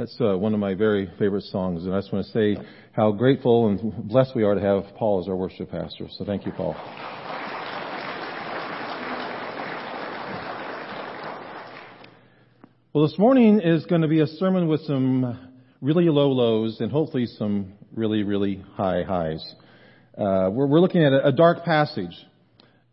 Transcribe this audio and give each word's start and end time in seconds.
That's 0.00 0.16
uh, 0.18 0.34
one 0.38 0.54
of 0.54 0.60
my 0.60 0.72
very 0.72 1.10
favorite 1.18 1.42
songs, 1.42 1.84
and 1.84 1.94
I 1.94 2.00
just 2.00 2.10
want 2.10 2.24
to 2.24 2.32
say 2.32 2.56
how 2.92 3.12
grateful 3.12 3.68
and 3.68 4.08
blessed 4.08 4.34
we 4.34 4.44
are 4.44 4.54
to 4.54 4.60
have 4.62 4.84
Paul 4.96 5.20
as 5.20 5.28
our 5.28 5.36
worship 5.36 5.70
pastor. 5.70 6.06
So 6.16 6.24
thank 6.24 6.46
you, 6.46 6.52
Paul. 6.52 6.74
Well, 12.94 13.06
this 13.06 13.18
morning 13.18 13.60
is 13.60 13.84
going 13.84 14.00
to 14.00 14.08
be 14.08 14.20
a 14.20 14.26
sermon 14.26 14.68
with 14.68 14.80
some 14.86 15.38
really 15.82 16.08
low 16.08 16.30
lows 16.30 16.80
and 16.80 16.90
hopefully 16.90 17.26
some 17.26 17.74
really, 17.94 18.22
really 18.22 18.64
high 18.76 19.02
highs. 19.02 19.54
Uh, 20.16 20.48
we're, 20.50 20.66
we're, 20.66 20.80
looking 20.80 21.04
at 21.04 21.12
a, 21.12 21.26
a 21.26 21.32
dark 21.32 21.62
passage. 21.62 22.16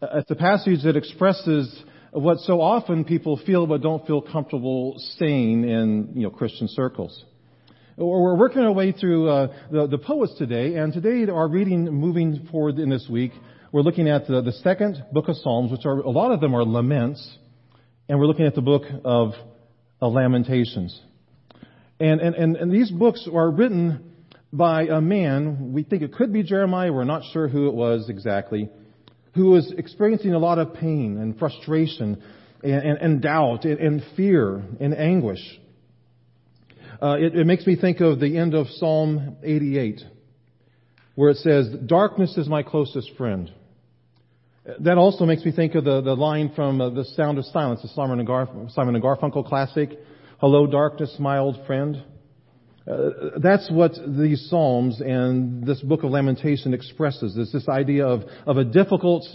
Uh, 0.02 0.08
it's 0.16 0.30
a 0.30 0.36
passage 0.36 0.84
that 0.84 0.98
expresses 0.98 1.74
what 2.12 2.40
so 2.40 2.62
often 2.62 3.04
people 3.04 3.40
feel 3.46 3.68
but 3.68 3.82
don't 3.82 4.06
feel 4.08 4.22
comfortable 4.22 4.96
saying 5.18 5.64
in 5.64 6.12
you 6.16 6.24
know 6.24 6.30
Christian 6.30 6.68
circles. 6.68 7.24
We're 7.98 8.36
working 8.36 8.62
our 8.62 8.72
way 8.72 8.92
through 8.92 9.28
uh, 9.28 9.48
the, 9.72 9.88
the 9.88 9.98
poets 9.98 10.36
today, 10.38 10.76
and 10.76 10.94
today 10.94 11.32
our 11.32 11.48
reading 11.48 11.86
moving 11.86 12.48
forward 12.52 12.78
in 12.78 12.92
this 12.92 13.08
week, 13.10 13.32
we're 13.72 13.82
looking 13.82 14.08
at 14.08 14.28
the, 14.28 14.42
the 14.42 14.52
second 14.52 15.04
book 15.12 15.28
of 15.30 15.36
Psalms, 15.38 15.72
which 15.72 15.84
are 15.86 16.00
a 16.02 16.10
lot 16.10 16.32
of 16.32 16.40
them 16.40 16.56
are 16.56 16.64
laments, 16.64 17.38
and 18.08 18.20
we're 18.20 18.28
looking 18.28 18.46
at 18.46 18.54
the 18.54 18.62
book 18.62 18.84
of, 19.04 19.34
Lamentations. 20.00 21.02
And, 22.00 22.22
and, 22.22 22.36
and, 22.36 22.56
and 22.56 22.72
these 22.72 22.92
books 22.92 23.28
are 23.34 23.50
written 23.50 24.14
by 24.54 24.84
a 24.84 25.02
man, 25.02 25.74
we 25.74 25.82
think 25.82 26.04
it 26.04 26.14
could 26.14 26.32
be 26.32 26.44
Jeremiah, 26.44 26.94
we're 26.94 27.04
not 27.04 27.24
sure 27.34 27.48
who 27.48 27.68
it 27.68 27.74
was 27.74 28.08
exactly, 28.10 28.70
who 29.38 29.52
was 29.52 29.72
experiencing 29.78 30.34
a 30.34 30.40
lot 30.40 30.58
of 30.58 30.74
pain 30.74 31.18
and 31.18 31.38
frustration 31.38 32.22
and, 32.64 32.74
and, 32.74 32.98
and 32.98 33.22
doubt 33.22 33.64
and, 33.64 33.80
and, 33.80 34.04
fear 34.18 34.64
and 34.80 34.94
anguish. 34.94 35.40
Uh, 37.02 37.16
it, 37.20 37.36
it 37.36 37.46
makes 37.46 37.66
me 37.66 37.76
think 37.76 38.02
of 38.02 38.20
the 38.20 38.38
end 38.38 38.56
of 38.56 38.68
Psalm 38.68 39.38
88, 39.44 40.02
where 41.14 41.30
it 41.30 41.38
says, 41.38 41.70
Darkness 41.86 42.36
is 42.36 42.50
my 42.50 42.64
closest 42.64 43.12
friend. 43.16 43.52
That 44.80 44.98
also 44.98 45.26
makes 45.26 45.46
me 45.46 45.52
think 45.52 45.76
of 45.76 45.86
the, 45.86 46.02
the 46.02 46.16
line 46.16 46.52
from 46.56 46.82
uh, 46.82 46.90
The 46.90 47.06
Sound 47.06 47.38
of 47.38 47.46
Silence, 47.46 47.84
the 47.84 47.90
Simon 47.90 48.20
and, 48.20 48.28
Garf- 48.28 48.72
Simon 48.72 48.96
and 48.96 49.04
Garfunkel 49.04 49.48
classic, 49.48 49.92
Hello, 50.40 50.68
darkness, 50.68 51.16
my 51.20 51.38
old 51.38 51.66
friend. 51.66 52.04
Uh, 52.90 53.40
that's 53.42 53.70
what 53.70 53.94
these 54.08 54.48
Psalms 54.50 55.02
and 55.02 55.66
this 55.66 55.82
book 55.82 56.04
of 56.04 56.12
Lamentation 56.12 56.74
expresses. 56.74 57.36
It's 57.38 57.52
this 57.52 57.68
idea 57.68 58.06
of, 58.06 58.22
of 58.46 58.58
a 58.58 58.64
difficult 58.64 59.26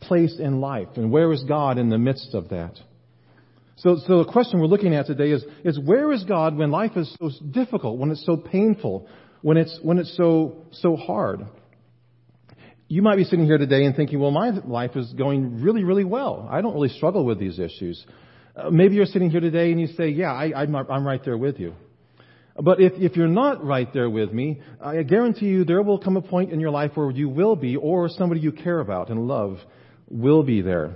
place 0.00 0.36
in 0.38 0.60
life. 0.60 0.88
And 0.96 1.12
where 1.12 1.32
is 1.32 1.44
God 1.44 1.78
in 1.78 1.88
the 1.88 1.98
midst 1.98 2.34
of 2.34 2.48
that? 2.48 2.74
So, 3.76 3.98
so 4.06 4.24
the 4.24 4.32
question 4.32 4.58
we're 4.58 4.66
looking 4.66 4.94
at 4.94 5.06
today 5.06 5.30
is, 5.30 5.44
is 5.62 5.78
where 5.78 6.10
is 6.12 6.24
God 6.24 6.56
when 6.56 6.70
life 6.70 6.96
is 6.96 7.14
so 7.20 7.30
difficult, 7.50 7.98
when 7.98 8.10
it's 8.10 8.24
so 8.24 8.36
painful, 8.36 9.06
when 9.42 9.56
it's, 9.56 9.78
when 9.82 9.98
it's 9.98 10.16
so, 10.16 10.64
so 10.72 10.96
hard? 10.96 11.46
You 12.88 13.02
might 13.02 13.16
be 13.16 13.24
sitting 13.24 13.44
here 13.44 13.58
today 13.58 13.84
and 13.84 13.94
thinking, 13.94 14.18
well, 14.18 14.30
my 14.30 14.50
life 14.50 14.96
is 14.96 15.12
going 15.12 15.60
really, 15.60 15.84
really 15.84 16.04
well. 16.04 16.48
I 16.50 16.60
don't 16.60 16.74
really 16.74 16.88
struggle 16.88 17.24
with 17.24 17.38
these 17.38 17.58
issues. 17.58 18.04
Uh, 18.56 18.70
maybe 18.70 18.94
you're 18.94 19.06
sitting 19.06 19.30
here 19.30 19.40
today 19.40 19.70
and 19.70 19.80
you 19.80 19.88
say, 19.88 20.08
yeah, 20.08 20.32
I, 20.32 20.62
I'm, 20.62 20.74
I'm 20.74 21.06
right 21.06 21.22
there 21.24 21.36
with 21.36 21.60
you. 21.60 21.74
But 22.60 22.80
if, 22.80 22.94
if 22.96 23.16
you're 23.16 23.28
not 23.28 23.64
right 23.64 23.92
there 23.92 24.08
with 24.08 24.32
me, 24.32 24.60
I 24.80 25.02
guarantee 25.02 25.46
you 25.46 25.64
there 25.64 25.82
will 25.82 25.98
come 25.98 26.16
a 26.16 26.22
point 26.22 26.52
in 26.52 26.60
your 26.60 26.70
life 26.70 26.92
where 26.94 27.10
you 27.10 27.28
will 27.28 27.56
be, 27.56 27.76
or 27.76 28.08
somebody 28.08 28.40
you 28.40 28.52
care 28.52 28.80
about 28.80 29.10
and 29.10 29.26
love 29.26 29.58
will 30.08 30.42
be 30.42 30.62
there. 30.62 30.94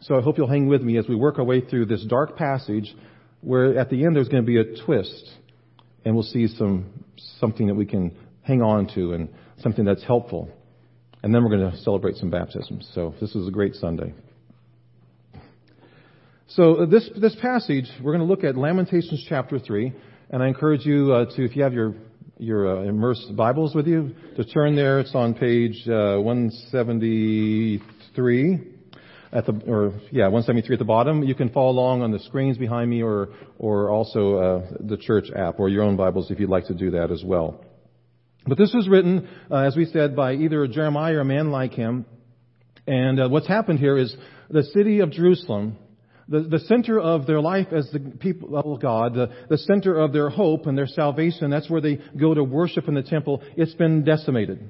So 0.00 0.16
I 0.16 0.20
hope 0.20 0.36
you'll 0.36 0.48
hang 0.48 0.66
with 0.66 0.82
me 0.82 0.98
as 0.98 1.06
we 1.08 1.14
work 1.14 1.38
our 1.38 1.44
way 1.44 1.60
through 1.60 1.86
this 1.86 2.04
dark 2.04 2.36
passage 2.36 2.94
where 3.40 3.78
at 3.78 3.90
the 3.90 4.04
end 4.04 4.16
there's 4.16 4.28
going 4.28 4.42
to 4.42 4.46
be 4.46 4.58
a 4.58 4.84
twist 4.84 5.30
and 6.04 6.14
we'll 6.14 6.24
see 6.24 6.48
some, 6.48 7.04
something 7.40 7.66
that 7.68 7.74
we 7.74 7.86
can 7.86 8.16
hang 8.42 8.62
on 8.62 8.88
to 8.94 9.12
and 9.12 9.28
something 9.58 9.84
that's 9.84 10.04
helpful. 10.04 10.50
And 11.22 11.34
then 11.34 11.42
we're 11.42 11.56
going 11.56 11.70
to 11.70 11.76
celebrate 11.78 12.16
some 12.16 12.30
baptisms. 12.30 12.88
So 12.94 13.14
this 13.20 13.34
is 13.34 13.48
a 13.48 13.50
great 13.50 13.74
Sunday. 13.74 14.14
So 16.48 16.86
this, 16.86 17.08
this 17.20 17.36
passage, 17.40 17.86
we're 18.02 18.12
going 18.16 18.26
to 18.26 18.32
look 18.32 18.44
at 18.44 18.56
Lamentations 18.56 19.24
chapter 19.28 19.58
3. 19.58 19.92
And 20.28 20.42
I 20.42 20.48
encourage 20.48 20.84
you 20.84 21.12
uh, 21.12 21.26
to, 21.36 21.44
if 21.44 21.54
you 21.54 21.62
have 21.62 21.72
your 21.72 21.94
your 22.36 22.78
uh, 22.78 22.82
immersed 22.82 23.36
Bibles 23.36 23.76
with 23.76 23.86
you, 23.86 24.12
to 24.34 24.44
turn 24.44 24.74
there. 24.74 24.98
It's 24.98 25.14
on 25.14 25.34
page 25.34 25.88
uh, 25.88 26.16
173 26.18 28.60
at 29.32 29.46
the, 29.46 29.52
or 29.68 29.92
yeah, 30.10 30.24
173 30.24 30.74
at 30.74 30.80
the 30.80 30.84
bottom. 30.84 31.22
You 31.22 31.36
can 31.36 31.50
follow 31.50 31.70
along 31.70 32.02
on 32.02 32.10
the 32.10 32.18
screens 32.18 32.58
behind 32.58 32.90
me, 32.90 33.04
or 33.04 33.28
or 33.60 33.90
also 33.90 34.34
uh, 34.34 34.66
the 34.80 34.96
church 34.96 35.26
app, 35.34 35.60
or 35.60 35.68
your 35.68 35.84
own 35.84 35.96
Bibles 35.96 36.32
if 36.32 36.40
you'd 36.40 36.50
like 36.50 36.66
to 36.66 36.74
do 36.74 36.90
that 36.90 37.12
as 37.12 37.22
well. 37.24 37.64
But 38.48 38.58
this 38.58 38.74
was 38.74 38.88
written, 38.88 39.28
uh, 39.48 39.58
as 39.58 39.76
we 39.76 39.84
said, 39.84 40.16
by 40.16 40.32
either 40.34 40.66
Jeremiah 40.66 41.14
or 41.14 41.20
a 41.20 41.24
man 41.24 41.52
like 41.52 41.70
him. 41.72 42.04
And 42.84 43.20
uh, 43.20 43.28
what's 43.28 43.46
happened 43.46 43.78
here 43.78 43.96
is 43.96 44.16
the 44.50 44.64
city 44.64 44.98
of 45.00 45.12
Jerusalem 45.12 45.78
the, 46.28 46.40
the 46.40 46.58
center 46.60 46.98
of 46.98 47.26
their 47.26 47.40
life 47.40 47.68
as 47.72 47.88
the 47.92 48.00
people 48.00 48.56
of 48.56 48.80
God, 48.80 49.14
the, 49.14 49.28
the 49.48 49.58
center 49.58 49.98
of 49.98 50.12
their 50.12 50.28
hope 50.28 50.66
and 50.66 50.76
their 50.76 50.88
salvation, 50.88 51.50
that's 51.50 51.70
where 51.70 51.80
they 51.80 52.00
go 52.18 52.34
to 52.34 52.42
worship 52.42 52.88
in 52.88 52.94
the 52.94 53.02
temple, 53.02 53.42
it's 53.56 53.74
been 53.74 54.04
decimated. 54.04 54.68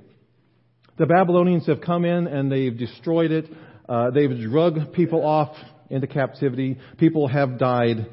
The 0.98 1.06
Babylonians 1.06 1.66
have 1.66 1.80
come 1.80 2.04
in 2.04 2.26
and 2.26 2.50
they've 2.50 2.76
destroyed 2.76 3.30
it. 3.30 3.46
Uh, 3.88 4.10
they've 4.10 4.38
drug 4.38 4.92
people 4.92 5.24
off 5.24 5.54
into 5.90 6.06
captivity. 6.06 6.78
People 6.98 7.28
have 7.28 7.58
died. 7.58 8.06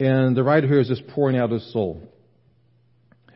And 0.00 0.36
the 0.36 0.42
writer 0.42 0.66
here 0.66 0.80
is 0.80 0.88
just 0.88 1.06
pouring 1.08 1.38
out 1.38 1.50
his 1.50 1.72
soul. 1.72 2.02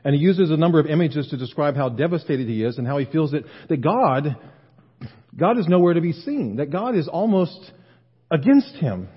And 0.04 0.14
he 0.14 0.20
uses 0.20 0.50
a 0.50 0.56
number 0.56 0.80
of 0.80 0.86
images 0.86 1.28
to 1.28 1.36
describe 1.36 1.76
how 1.76 1.88
devastated 1.88 2.48
he 2.48 2.62
is 2.62 2.78
and 2.78 2.86
how 2.86 2.98
he 2.98 3.04
feels 3.04 3.32
that, 3.32 3.44
that 3.68 3.80
God, 3.82 4.36
God 5.36 5.58
is 5.58 5.66
nowhere 5.66 5.94
to 5.94 6.00
be 6.00 6.12
seen. 6.12 6.56
That 6.56 6.70
God 6.70 6.94
is 6.94 7.08
almost 7.08 7.72
against 8.30 8.74
him. 8.76 9.08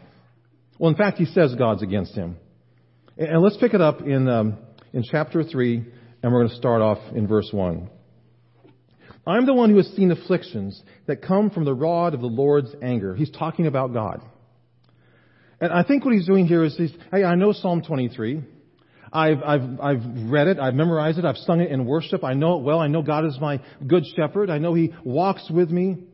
Well, 0.80 0.90
in 0.90 0.98
fact, 0.98 1.18
he 1.18 1.26
says 1.26 1.56
God's 1.56 1.84
against 1.84 2.14
him. 2.14 2.38
And 3.18 3.42
let's 3.42 3.58
pick 3.58 3.74
it 3.74 3.82
up 3.82 4.02
in, 4.02 4.28
um, 4.28 4.58
in 4.94 5.04
chapter 5.04 5.44
3, 5.44 5.78
and 6.24 6.34
we're 6.34 6.40
going 6.40 6.50
to 6.50 6.56
start 6.56 6.82
off 6.82 6.98
in 7.14 7.28
verse 7.28 7.50
1. 7.52 7.90
I'm 9.28 9.46
the 9.46 9.54
one 9.54 9.70
who 9.70 9.78
has 9.78 9.88
seen 9.90 10.12
afflictions 10.12 10.82
that 11.06 11.22
come 11.22 11.52
from 11.52 11.66
the 11.66 11.74
rod 11.74 12.14
of 12.14 12.22
the 12.22 12.28
Lord's 12.28 12.74
anger. 12.82 13.16
He's 13.16 13.30
talking 13.30 13.68
about 13.68 13.94
God. 13.94 14.22
And 15.60 15.72
I 15.72 15.84
think 15.84 16.04
what 16.04 16.16
he's 16.16 16.26
doing 16.26 16.48
here 16.48 16.64
is 16.64 16.76
he's, 16.76 16.94
hey, 17.12 17.24
I 17.24 17.36
know 17.36 17.54
Psalm 17.54 17.84
23. 17.84 18.42
I've, 19.14 19.44
I've, 19.44 19.80
I've 19.80 20.32
read 20.32 20.48
it. 20.48 20.58
I've 20.58 20.74
memorized 20.74 21.20
it. 21.20 21.26
I've 21.26 21.38
sung 21.38 21.60
it 21.60 21.70
in 21.70 21.86
worship. 21.86 22.24
I 22.24 22.34
know 22.34 22.58
it 22.58 22.64
well. 22.64 22.80
I 22.80 22.88
know 22.88 23.04
God 23.04 23.26
is 23.26 23.38
my 23.40 23.62
good 23.86 24.06
shepherd. 24.16 24.50
I 24.50 24.58
know 24.58 24.74
he 24.74 24.94
walks 25.04 25.50
with 25.52 25.70
me 25.70 26.06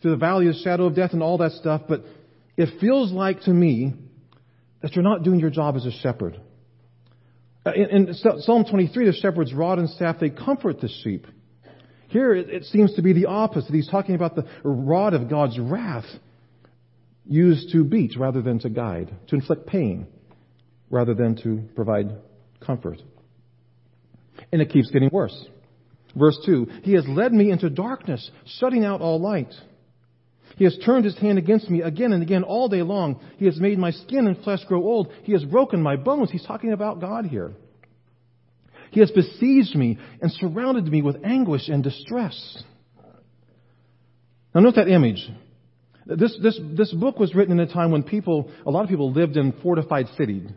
through 0.00 0.12
the 0.12 0.16
valley 0.16 0.46
of 0.48 0.54
the 0.54 0.60
shadow 0.60 0.86
of 0.86 0.94
death 0.94 1.12
and 1.12 1.22
all 1.22 1.38
that 1.38 1.52
stuff. 1.52 1.82
But 1.88 2.04
it 2.56 2.80
feels 2.80 3.12
like 3.12 3.42
to 3.42 3.50
me 3.50 3.94
that 4.82 4.94
you're 4.94 5.04
not 5.04 5.22
doing 5.22 5.40
your 5.40 5.50
job 5.50 5.76
as 5.76 5.84
a 5.84 5.90
shepherd. 5.90 6.40
Uh, 7.64 7.72
in, 7.72 8.08
in 8.08 8.14
Psalm 8.14 8.64
23, 8.64 9.06
the 9.06 9.12
shepherd's 9.12 9.52
rod 9.52 9.78
and 9.78 9.90
staff, 9.90 10.16
they 10.20 10.30
comfort 10.30 10.80
the 10.80 10.88
sheep. 11.02 11.26
Here, 12.08 12.34
it, 12.34 12.48
it 12.48 12.64
seems 12.64 12.94
to 12.94 13.02
be 13.02 13.12
the 13.12 13.26
opposite. 13.26 13.74
He's 13.74 13.88
talking 13.88 14.14
about 14.14 14.36
the 14.36 14.46
rod 14.62 15.14
of 15.14 15.28
God's 15.28 15.58
wrath 15.58 16.06
used 17.26 17.72
to 17.72 17.82
beat 17.84 18.16
rather 18.16 18.40
than 18.40 18.60
to 18.60 18.70
guide, 18.70 19.12
to 19.28 19.34
inflict 19.34 19.66
pain 19.66 20.06
rather 20.90 21.14
than 21.14 21.36
to 21.42 21.62
provide 21.74 22.12
comfort. 22.64 23.02
And 24.52 24.62
it 24.62 24.70
keeps 24.70 24.90
getting 24.90 25.10
worse. 25.12 25.36
Verse 26.14 26.38
2 26.46 26.66
He 26.82 26.92
has 26.92 27.06
led 27.08 27.32
me 27.32 27.50
into 27.50 27.68
darkness, 27.68 28.30
shutting 28.58 28.84
out 28.84 29.00
all 29.00 29.20
light. 29.20 29.52
He 30.56 30.64
has 30.64 30.78
turned 30.84 31.04
his 31.04 31.18
hand 31.18 31.38
against 31.38 31.68
me 31.68 31.82
again 31.82 32.12
and 32.12 32.22
again 32.22 32.44
all 32.44 32.68
day 32.68 32.82
long. 32.82 33.20
He 33.36 33.46
has 33.46 33.58
made 33.58 33.78
my 33.78 33.90
skin 33.90 34.26
and 34.26 34.42
flesh 34.42 34.64
grow 34.66 34.82
old. 34.82 35.12
He 35.24 35.32
has 35.32 35.44
broken 35.44 35.82
my 35.82 35.96
bones. 35.96 36.30
He's 36.30 36.46
talking 36.46 36.72
about 36.72 37.00
God 37.00 37.26
here. 37.26 37.52
He 38.90 39.00
has 39.00 39.10
besieged 39.10 39.74
me 39.74 39.98
and 40.22 40.30
surrounded 40.32 40.86
me 40.86 41.02
with 41.02 41.16
anguish 41.24 41.68
and 41.68 41.82
distress. 41.82 42.62
Now 44.54 44.60
note 44.62 44.76
that 44.76 44.88
image. 44.88 45.28
This, 46.06 46.38
this, 46.40 46.58
this 46.76 46.92
book 46.92 47.18
was 47.18 47.34
written 47.34 47.58
in 47.58 47.68
a 47.68 47.70
time 47.70 47.90
when 47.90 48.04
people, 48.04 48.50
a 48.64 48.70
lot 48.70 48.84
of 48.84 48.88
people 48.88 49.12
lived 49.12 49.36
in 49.36 49.52
fortified 49.60 50.06
cities, 50.16 50.48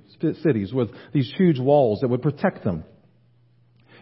cities 0.44 0.71
with 0.71 0.89
these 1.12 1.33
huge 1.35 1.59
walls 1.59 2.01
that 2.01 2.07
would 2.07 2.21
protect 2.21 2.63
them. 2.63 2.83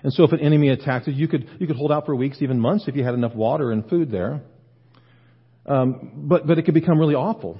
And 0.03 0.11
so 0.13 0.23
if 0.23 0.33
an 0.33 0.41
enemy 0.41 0.69
attacked 0.69 1.07
you, 1.07 1.13
you 1.13 1.27
could, 1.27 1.49
you 1.57 1.65
could 1.65 1.77
hold 1.77 1.91
out 1.91 2.05
for 2.05 2.15
weeks, 2.15 2.41
even 2.41 2.59
months 2.59 2.87
if 2.87 2.95
you 2.95 3.03
had 3.03 3.13
enough 3.13 3.33
water 3.33 3.71
and 3.71 3.89
food 3.89 4.11
there. 4.11 4.41
Um, 5.67 6.11
but, 6.15 6.47
but 6.47 6.57
it 6.57 6.63
could 6.63 6.73
become 6.73 6.99
really 6.99 7.15
awful. 7.15 7.59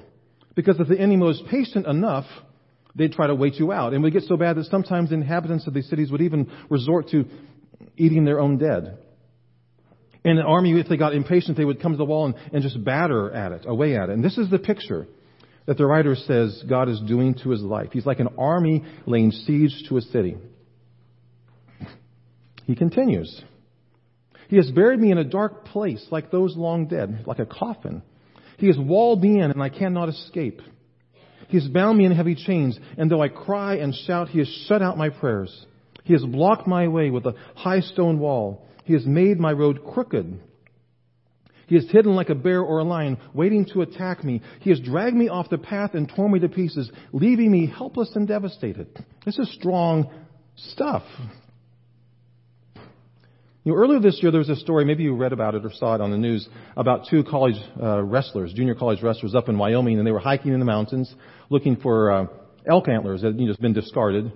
Because 0.54 0.80
if 0.80 0.88
the 0.88 0.98
enemy 0.98 1.18
was 1.18 1.42
patient 1.50 1.86
enough, 1.86 2.24
they'd 2.94 3.12
try 3.12 3.26
to 3.26 3.34
wait 3.34 3.54
you 3.54 3.70
out. 3.70 3.92
And 3.92 4.02
would 4.02 4.12
get 4.12 4.24
so 4.24 4.36
bad 4.36 4.56
that 4.56 4.64
sometimes 4.66 5.10
the 5.10 5.16
inhabitants 5.16 5.66
of 5.66 5.74
these 5.74 5.88
cities 5.88 6.10
would 6.10 6.22
even 6.22 6.50
resort 6.68 7.08
to 7.10 7.26
eating 7.96 8.24
their 8.24 8.40
own 8.40 8.58
dead. 8.58 8.98
And 10.24 10.38
an 10.38 10.44
army, 10.44 10.78
if 10.78 10.88
they 10.88 10.96
got 10.96 11.14
impatient, 11.14 11.56
they 11.56 11.64
would 11.64 11.80
come 11.80 11.92
to 11.92 11.98
the 11.98 12.04
wall 12.04 12.26
and, 12.26 12.34
and 12.52 12.62
just 12.62 12.82
batter 12.82 13.30
at 13.30 13.52
it, 13.52 13.66
away 13.66 13.96
at 13.96 14.08
it. 14.08 14.14
And 14.14 14.24
this 14.24 14.36
is 14.36 14.50
the 14.50 14.58
picture 14.58 15.06
that 15.66 15.76
the 15.76 15.86
writer 15.86 16.16
says 16.16 16.64
God 16.68 16.88
is 16.88 17.00
doing 17.06 17.34
to 17.42 17.50
his 17.50 17.60
life. 17.60 17.90
He's 17.92 18.06
like 18.06 18.20
an 18.20 18.28
army 18.38 18.84
laying 19.06 19.30
siege 19.30 19.84
to 19.88 19.98
a 19.98 20.00
city. 20.00 20.36
He 22.64 22.74
continues. 22.74 23.42
He 24.48 24.56
has 24.56 24.70
buried 24.70 25.00
me 25.00 25.12
in 25.12 25.18
a 25.18 25.24
dark 25.24 25.66
place 25.66 26.04
like 26.10 26.30
those 26.30 26.56
long 26.56 26.86
dead, 26.86 27.24
like 27.26 27.38
a 27.38 27.46
coffin. 27.46 28.02
He 28.56 28.66
has 28.66 28.78
walled 28.78 29.22
me 29.22 29.40
in 29.40 29.50
and 29.50 29.62
I 29.62 29.68
cannot 29.68 30.08
escape. 30.08 30.60
He 31.48 31.58
has 31.58 31.68
bound 31.68 31.96
me 31.96 32.04
in 32.04 32.12
heavy 32.12 32.34
chains, 32.34 32.78
and 32.98 33.10
though 33.10 33.22
I 33.22 33.28
cry 33.28 33.76
and 33.76 33.94
shout, 33.94 34.28
he 34.28 34.38
has 34.38 34.48
shut 34.66 34.82
out 34.82 34.98
my 34.98 35.08
prayers. 35.08 35.66
He 36.04 36.12
has 36.12 36.24
blocked 36.24 36.66
my 36.66 36.88
way 36.88 37.10
with 37.10 37.26
a 37.26 37.34
high 37.54 37.80
stone 37.80 38.18
wall. 38.18 38.66
He 38.84 38.94
has 38.94 39.06
made 39.06 39.38
my 39.38 39.52
road 39.52 39.80
crooked. 39.84 40.40
He 41.66 41.76
is 41.76 41.90
hidden 41.90 42.14
like 42.14 42.30
a 42.30 42.34
bear 42.34 42.62
or 42.62 42.78
a 42.78 42.84
lion, 42.84 43.18
waiting 43.34 43.66
to 43.72 43.82
attack 43.82 44.24
me. 44.24 44.40
He 44.60 44.70
has 44.70 44.80
dragged 44.80 45.16
me 45.16 45.28
off 45.28 45.50
the 45.50 45.58
path 45.58 45.92
and 45.92 46.08
torn 46.08 46.32
me 46.32 46.38
to 46.40 46.48
pieces, 46.48 46.90
leaving 47.12 47.50
me 47.50 47.66
helpless 47.66 48.10
and 48.14 48.26
devastated. 48.26 48.88
This 49.26 49.38
is 49.38 49.52
strong 49.52 50.10
stuff. 50.56 51.02
You 53.64 53.72
know, 53.72 53.78
earlier 53.78 54.00
this 54.00 54.20
year 54.22 54.30
there 54.30 54.38
was 54.38 54.48
a 54.48 54.56
story, 54.56 54.84
maybe 54.84 55.02
you 55.02 55.14
read 55.14 55.32
about 55.32 55.54
it 55.54 55.64
or 55.64 55.72
saw 55.72 55.94
it 55.94 56.00
on 56.00 56.10
the 56.10 56.16
news, 56.16 56.48
about 56.76 57.06
two 57.10 57.24
college 57.24 57.56
uh, 57.82 58.02
wrestlers, 58.02 58.52
junior 58.52 58.74
college 58.74 59.02
wrestlers 59.02 59.34
up 59.34 59.48
in 59.48 59.58
Wyoming, 59.58 59.98
and 59.98 60.06
they 60.06 60.12
were 60.12 60.20
hiking 60.20 60.52
in 60.52 60.60
the 60.60 60.64
mountains 60.64 61.12
looking 61.50 61.76
for 61.76 62.12
uh, 62.12 62.26
elk 62.70 62.88
antlers 62.88 63.22
that 63.22 63.32
had 63.32 63.40
you 63.40 63.48
know, 63.48 63.54
been 63.60 63.72
discarded 63.72 64.32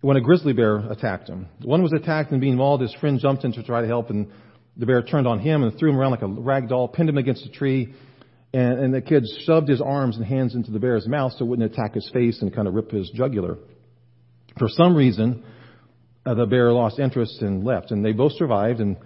when 0.00 0.16
a 0.16 0.20
grizzly 0.20 0.52
bear 0.52 0.78
attacked 0.90 1.28
them. 1.28 1.48
One 1.62 1.82
was 1.82 1.92
attacked 1.92 2.32
and 2.32 2.40
being 2.40 2.56
mauled. 2.56 2.80
His 2.80 2.94
friend 2.94 3.18
jumped 3.20 3.44
in 3.44 3.52
to 3.52 3.62
try 3.62 3.80
to 3.80 3.86
help, 3.86 4.10
and 4.10 4.28
the 4.76 4.86
bear 4.86 5.02
turned 5.02 5.26
on 5.26 5.38
him 5.38 5.62
and 5.62 5.76
threw 5.78 5.90
him 5.90 5.98
around 5.98 6.10
like 6.10 6.22
a 6.22 6.26
rag 6.26 6.68
doll, 6.68 6.88
pinned 6.88 7.08
him 7.08 7.18
against 7.18 7.46
a 7.46 7.50
tree, 7.50 7.94
and, 8.52 8.78
and 8.80 8.94
the 8.94 9.00
kid 9.00 9.24
shoved 9.44 9.68
his 9.68 9.80
arms 9.80 10.16
and 10.16 10.26
hands 10.26 10.54
into 10.54 10.72
the 10.72 10.78
bear's 10.78 11.06
mouth 11.06 11.32
so 11.32 11.44
it 11.44 11.48
wouldn't 11.48 11.72
attack 11.72 11.94
his 11.94 12.08
face 12.12 12.42
and 12.42 12.54
kind 12.54 12.66
of 12.66 12.74
rip 12.74 12.90
his 12.90 13.10
jugular. 13.10 13.58
For 14.58 14.68
some 14.68 14.96
reason, 14.96 15.44
uh, 16.28 16.34
the 16.34 16.46
bear 16.46 16.72
lost 16.72 16.98
interest 16.98 17.40
and 17.40 17.64
left. 17.64 17.90
And 17.90 18.04
they 18.04 18.12
both 18.12 18.32
survived, 18.32 18.80
and 18.80 18.96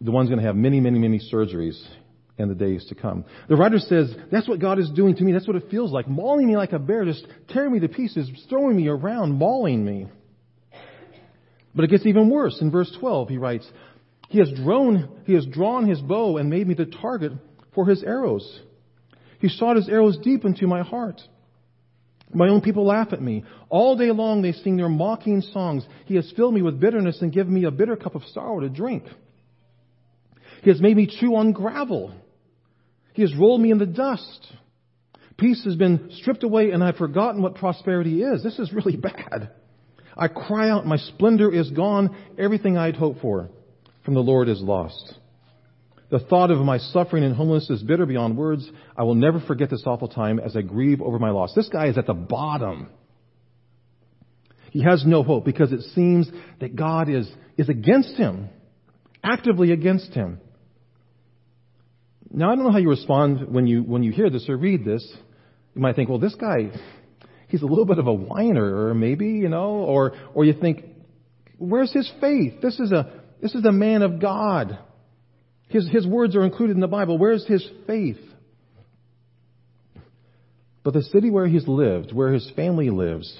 the 0.00 0.10
one's 0.10 0.28
going 0.28 0.40
to 0.40 0.46
have 0.46 0.56
many, 0.56 0.80
many, 0.80 0.98
many 0.98 1.20
surgeries 1.32 1.80
in 2.36 2.48
the 2.48 2.54
days 2.54 2.84
to 2.88 2.96
come. 2.96 3.24
The 3.48 3.54
writer 3.54 3.78
says, 3.78 4.12
that's 4.32 4.48
what 4.48 4.58
God 4.58 4.80
is 4.80 4.90
doing 4.90 5.14
to 5.16 5.22
me. 5.22 5.32
That's 5.32 5.46
what 5.46 5.56
it 5.56 5.70
feels 5.70 5.92
like. 5.92 6.08
Mauling 6.08 6.48
me 6.48 6.56
like 6.56 6.72
a 6.72 6.80
bear, 6.80 7.04
just 7.04 7.24
tearing 7.48 7.72
me 7.72 7.80
to 7.80 7.88
pieces, 7.88 8.28
throwing 8.48 8.76
me 8.76 8.88
around, 8.88 9.38
mauling 9.38 9.84
me. 9.84 10.08
But 11.76 11.84
it 11.84 11.90
gets 11.90 12.06
even 12.06 12.28
worse. 12.28 12.60
In 12.60 12.72
verse 12.72 12.94
12, 12.98 13.28
he 13.28 13.38
writes, 13.38 13.68
he 14.28 14.38
has 14.40 14.50
drawn, 14.50 15.22
he 15.26 15.34
has 15.34 15.46
drawn 15.46 15.86
his 15.86 16.00
bow 16.00 16.38
and 16.38 16.50
made 16.50 16.66
me 16.66 16.74
the 16.74 16.86
target 16.86 17.32
for 17.72 17.86
his 17.86 18.02
arrows. 18.02 18.60
He 19.38 19.48
shot 19.48 19.76
his 19.76 19.88
arrows 19.88 20.18
deep 20.22 20.44
into 20.44 20.66
my 20.66 20.82
heart. 20.82 21.20
My 22.34 22.48
own 22.48 22.60
people 22.60 22.84
laugh 22.84 23.12
at 23.12 23.22
me. 23.22 23.44
All 23.68 23.96
day 23.96 24.10
long 24.10 24.42
they 24.42 24.52
sing 24.52 24.76
their 24.76 24.88
mocking 24.88 25.40
songs. 25.40 25.86
He 26.06 26.16
has 26.16 26.30
filled 26.36 26.54
me 26.54 26.62
with 26.62 26.80
bitterness 26.80 27.22
and 27.22 27.32
given 27.32 27.54
me 27.54 27.64
a 27.64 27.70
bitter 27.70 27.96
cup 27.96 28.14
of 28.14 28.22
sorrow 28.32 28.60
to 28.60 28.68
drink. 28.68 29.04
He 30.62 30.70
has 30.70 30.80
made 30.80 30.96
me 30.96 31.06
chew 31.06 31.36
on 31.36 31.52
gravel. 31.52 32.12
He 33.12 33.22
has 33.22 33.34
rolled 33.36 33.60
me 33.60 33.70
in 33.70 33.78
the 33.78 33.86
dust. 33.86 34.52
Peace 35.36 35.62
has 35.64 35.76
been 35.76 36.10
stripped 36.18 36.42
away 36.42 36.70
and 36.70 36.82
I've 36.82 36.96
forgotten 36.96 37.42
what 37.42 37.54
prosperity 37.54 38.22
is. 38.22 38.42
This 38.42 38.58
is 38.58 38.72
really 38.72 38.96
bad. 38.96 39.50
I 40.16 40.28
cry 40.28 40.70
out, 40.70 40.86
my 40.86 40.96
splendor 40.96 41.52
is 41.52 41.70
gone. 41.70 42.16
Everything 42.38 42.76
I'd 42.76 42.96
hoped 42.96 43.20
for 43.20 43.50
from 44.04 44.14
the 44.14 44.20
Lord 44.20 44.48
is 44.48 44.60
lost. 44.60 45.14
The 46.10 46.18
thought 46.18 46.50
of 46.50 46.58
my 46.58 46.78
suffering 46.78 47.24
and 47.24 47.34
homelessness 47.34 47.80
is 47.80 47.86
bitter 47.86 48.06
beyond 48.06 48.36
words. 48.36 48.68
I 48.96 49.02
will 49.04 49.14
never 49.14 49.40
forget 49.40 49.70
this 49.70 49.82
awful 49.86 50.08
time 50.08 50.38
as 50.38 50.56
I 50.56 50.62
grieve 50.62 51.00
over 51.00 51.18
my 51.18 51.30
loss. 51.30 51.54
This 51.54 51.68
guy 51.68 51.88
is 51.88 51.98
at 51.98 52.06
the 52.06 52.14
bottom. 52.14 52.88
He 54.70 54.82
has 54.82 55.04
no 55.06 55.22
hope 55.22 55.44
because 55.44 55.72
it 55.72 55.80
seems 55.94 56.28
that 56.60 56.76
God 56.76 57.08
is, 57.08 57.30
is 57.56 57.68
against 57.68 58.16
him, 58.16 58.48
actively 59.22 59.72
against 59.72 60.12
him. 60.12 60.40
Now, 62.30 62.50
I 62.50 62.56
don't 62.56 62.64
know 62.64 62.72
how 62.72 62.78
you 62.78 62.90
respond 62.90 63.52
when 63.52 63.66
you, 63.66 63.82
when 63.82 64.02
you 64.02 64.10
hear 64.10 64.28
this 64.28 64.48
or 64.48 64.56
read 64.56 64.84
this. 64.84 65.08
You 65.74 65.80
might 65.80 65.94
think, 65.94 66.08
well, 66.08 66.18
this 66.18 66.34
guy, 66.34 66.72
he's 67.48 67.62
a 67.62 67.66
little 67.66 67.86
bit 67.86 67.98
of 67.98 68.08
a 68.08 68.12
whiner, 68.12 68.88
or 68.88 68.94
maybe, 68.94 69.26
you 69.26 69.48
know, 69.48 69.68
or, 69.68 70.12
or 70.34 70.44
you 70.44 70.54
think, 70.54 70.84
where's 71.56 71.92
his 71.92 72.10
faith? 72.20 72.60
This 72.60 72.80
is 72.80 72.90
a, 72.90 73.22
this 73.40 73.54
is 73.54 73.64
a 73.64 73.72
man 73.72 74.02
of 74.02 74.20
God. 74.20 74.78
His, 75.68 75.88
his 75.90 76.06
words 76.06 76.36
are 76.36 76.44
included 76.44 76.74
in 76.74 76.80
the 76.80 76.86
Bible. 76.86 77.18
Where's 77.18 77.46
his 77.46 77.66
faith? 77.86 78.18
But 80.82 80.92
the 80.92 81.02
city 81.02 81.30
where 81.30 81.46
he's 81.46 81.66
lived, 81.66 82.12
where 82.12 82.32
his 82.32 82.50
family 82.54 82.90
lives, 82.90 83.34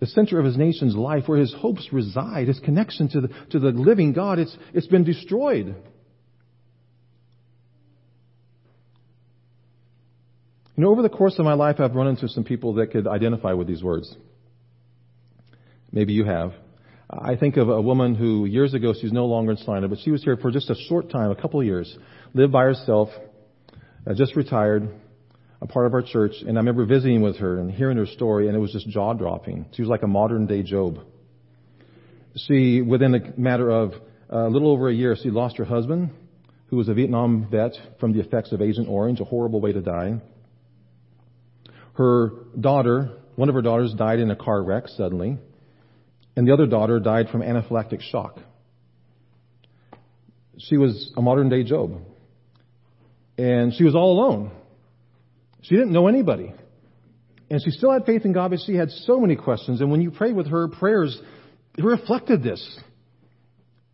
the 0.00 0.06
center 0.06 0.40
of 0.40 0.44
his 0.44 0.56
nation's 0.56 0.96
life, 0.96 1.24
where 1.26 1.38
his 1.38 1.54
hopes 1.54 1.88
reside, 1.92 2.48
his 2.48 2.58
connection 2.58 3.08
to 3.10 3.20
the, 3.20 3.28
to 3.50 3.60
the 3.60 3.68
living 3.68 4.12
God, 4.12 4.40
it's, 4.40 4.56
it's 4.74 4.88
been 4.88 5.04
destroyed. 5.04 5.76
You 10.74 10.84
know, 10.84 10.90
over 10.90 11.02
the 11.02 11.08
course 11.08 11.38
of 11.38 11.44
my 11.44 11.54
life, 11.54 11.76
I've 11.78 11.94
run 11.94 12.08
into 12.08 12.28
some 12.28 12.42
people 12.42 12.74
that 12.74 12.90
could 12.90 13.06
identify 13.06 13.52
with 13.52 13.68
these 13.68 13.82
words. 13.82 14.12
Maybe 15.92 16.14
you 16.14 16.24
have. 16.24 16.54
I 17.12 17.36
think 17.36 17.58
of 17.58 17.68
a 17.68 17.80
woman 17.80 18.14
who 18.14 18.46
years 18.46 18.72
ago, 18.72 18.94
she's 18.98 19.12
no 19.12 19.26
longer 19.26 19.50
in 19.50 19.58
Salina, 19.58 19.86
but 19.86 19.98
she 20.02 20.10
was 20.10 20.24
here 20.24 20.38
for 20.38 20.50
just 20.50 20.70
a 20.70 20.74
short 20.88 21.10
time, 21.10 21.30
a 21.30 21.34
couple 21.34 21.60
of 21.60 21.66
years, 21.66 21.94
lived 22.32 22.52
by 22.52 22.62
herself, 22.62 23.10
uh, 24.06 24.14
just 24.14 24.34
retired, 24.34 24.88
a 25.60 25.66
part 25.66 25.84
of 25.84 25.92
our 25.92 26.00
church, 26.00 26.32
and 26.40 26.56
I 26.56 26.60
remember 26.60 26.86
visiting 26.86 27.20
with 27.20 27.36
her 27.36 27.58
and 27.58 27.70
hearing 27.70 27.98
her 27.98 28.06
story, 28.06 28.48
and 28.48 28.56
it 28.56 28.60
was 28.60 28.72
just 28.72 28.88
jaw 28.88 29.12
dropping. 29.12 29.66
She 29.72 29.82
was 29.82 29.90
like 29.90 30.02
a 30.02 30.06
modern 30.06 30.46
day 30.46 30.62
Job. 30.62 31.00
She, 32.34 32.80
within 32.80 33.14
a 33.14 33.38
matter 33.38 33.70
of 33.70 33.92
uh, 34.32 34.46
a 34.46 34.48
little 34.48 34.70
over 34.70 34.88
a 34.88 34.94
year, 34.94 35.14
she 35.22 35.28
lost 35.28 35.58
her 35.58 35.66
husband, 35.66 36.12
who 36.68 36.76
was 36.76 36.88
a 36.88 36.94
Vietnam 36.94 37.46
vet 37.50 37.72
from 38.00 38.14
the 38.14 38.20
effects 38.20 38.52
of 38.52 38.62
Agent 38.62 38.88
Orange, 38.88 39.20
a 39.20 39.24
horrible 39.24 39.60
way 39.60 39.74
to 39.74 39.82
die. 39.82 40.18
Her 41.92 42.30
daughter, 42.58 43.10
one 43.36 43.50
of 43.50 43.54
her 43.54 43.60
daughters 43.60 43.92
died 43.92 44.18
in 44.18 44.30
a 44.30 44.36
car 44.36 44.62
wreck 44.62 44.88
suddenly 44.88 45.36
and 46.36 46.46
the 46.46 46.52
other 46.52 46.66
daughter 46.66 46.98
died 46.98 47.28
from 47.30 47.42
anaphylactic 47.42 48.00
shock. 48.00 48.38
She 50.58 50.76
was 50.76 51.12
a 51.16 51.22
modern 51.22 51.48
day 51.48 51.64
Job. 51.64 52.00
And 53.38 53.72
she 53.74 53.84
was 53.84 53.94
all 53.94 54.12
alone. 54.12 54.52
She 55.62 55.74
didn't 55.74 55.92
know 55.92 56.06
anybody. 56.06 56.52
And 57.50 57.62
she 57.62 57.70
still 57.70 57.92
had 57.92 58.04
faith 58.04 58.24
in 58.24 58.32
God, 58.32 58.50
but 58.50 58.60
she 58.64 58.74
had 58.74 58.90
so 58.90 59.18
many 59.20 59.36
questions. 59.36 59.80
And 59.80 59.90
when 59.90 60.00
you 60.00 60.10
prayed 60.10 60.34
with 60.34 60.48
her, 60.48 60.68
prayers 60.68 61.20
reflected 61.78 62.42
this. 62.42 62.80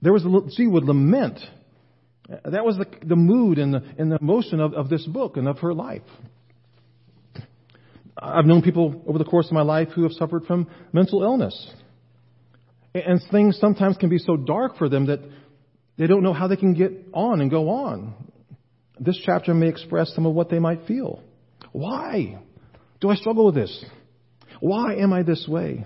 There 0.03 0.13
was, 0.13 0.25
she 0.55 0.67
would 0.67 0.85
lament. 0.85 1.41
That 2.29 2.65
was 2.65 2.77
the, 2.77 2.87
the 3.05 3.17
mood 3.17 3.59
and 3.59 3.75
the, 3.75 3.83
and 3.99 4.13
the 4.13 4.19
emotion 4.21 4.61
of, 4.61 4.75
of 4.75 4.89
this 4.89 5.05
book 5.07 5.37
and 5.37 5.49
of 5.49 5.59
her 5.59 5.75
life. 5.75 6.03
I've 8.21 8.47
known 8.47 8.63
people 8.63 9.03
over 9.07 9.19
the 9.19 9.25
course 9.25 9.47
of 9.47 9.53
my 9.53 9.63
life 9.63 9.89
who 9.95 10.03
have 10.03 10.13
suffered 10.13 10.45
from 10.45 10.69
mental 10.93 11.23
illness. 11.23 11.73
And 12.95 13.21
things 13.31 13.59
sometimes 13.61 13.97
can 13.97 14.09
be 14.09 14.19
so 14.19 14.37
dark 14.37 14.77
for 14.79 14.89
them 14.89 15.07
that 15.07 15.21
they 15.97 16.07
don't 16.07 16.23
know 16.23 16.33
how 16.33 16.49
they 16.49 16.57
can 16.57 16.75
get 16.75 16.93
on 17.13 17.41
and 17.41 17.51
go 17.51 17.69
on. 17.69 18.15
This 18.99 19.21
chapter 19.25 19.55
may 19.55 19.69
express 19.69 20.13
some 20.15 20.27
of 20.27 20.35
what 20.35 20.49
they 20.49 20.59
might 20.59 20.87
feel. 20.87 21.23
Why 21.73 22.39
do 23.01 23.11
I 23.11 23.15
struggle 23.15 23.47
with 23.47 23.55
this? 23.55 23.85
Why 24.61 24.97
am 24.97 25.13
I 25.13 25.23
this 25.23 25.47
way? 25.49 25.85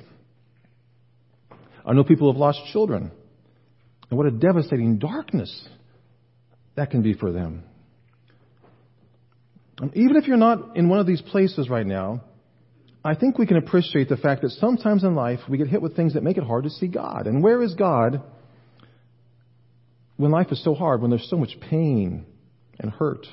I 1.85 1.93
know 1.93 2.05
people 2.05 2.33
have 2.33 2.39
lost 2.39 2.61
children. 2.73 3.11
And 4.09 4.19
what 4.19 4.27
a 4.27 4.31
devastating 4.31 4.99
darkness 4.99 5.69
that 6.77 6.91
can 6.91 7.03
be 7.03 7.15
for 7.15 7.33
them. 7.33 7.65
Even 9.95 10.17
if 10.17 10.27
you're 10.27 10.37
not 10.37 10.77
in 10.77 10.89
one 10.89 11.01
of 11.01 11.07
these 11.07 11.21
places 11.21 11.69
right 11.69 11.87
now, 11.87 12.23
I 13.05 13.15
think 13.15 13.37
we 13.37 13.47
can 13.47 13.57
appreciate 13.57 14.09
the 14.09 14.17
fact 14.17 14.43
that 14.43 14.51
sometimes 14.51 15.03
in 15.03 15.15
life 15.15 15.41
we 15.49 15.59
get 15.59 15.67
hit 15.67 15.83
with 15.83 15.97
things 15.97 16.15
that 16.15 16.23
make 16.23 16.37
it 16.37 16.45
hard 16.45 16.65
to 16.65 16.71
see 16.71 16.87
God. 16.87 17.27
And 17.27 17.43
where 17.43 17.61
is 17.63 17.75
God 17.75 18.23
when 20.17 20.31
life 20.31 20.53
is 20.53 20.63
so 20.63 20.75
hard, 20.75 21.01
when 21.01 21.11
there's 21.11 21.29
so 21.29 21.37
much 21.37 21.57
pain 21.61 22.25
and 22.79 22.91
hurt? 22.91 23.27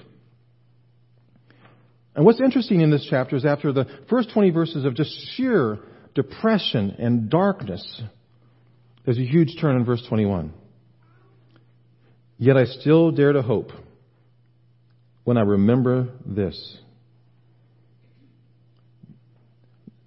And 2.16 2.26
what's 2.26 2.42
interesting 2.42 2.82
in 2.82 2.90
this 2.90 3.06
chapter 3.10 3.36
is 3.36 3.46
after 3.46 3.72
the 3.72 3.86
first 4.10 4.32
20 4.34 4.50
verses 4.50 4.86
of 4.86 4.96
just 4.96 5.12
sheer 5.36 5.78
depression 6.16 6.96
and 6.98 7.30
darkness, 7.30 8.02
there's 9.06 9.20
a 9.20 9.26
huge 9.26 9.56
turn 9.62 9.76
in 9.76 9.86
verse 9.86 10.04
21. 10.10 10.52
Yet 12.38 12.58
I 12.58 12.66
still 12.66 13.12
dare 13.12 13.34
to 13.34 13.42
hope 13.42 13.72
when 15.26 15.38
I 15.38 15.42
remember 15.42 16.10
this. 16.26 16.78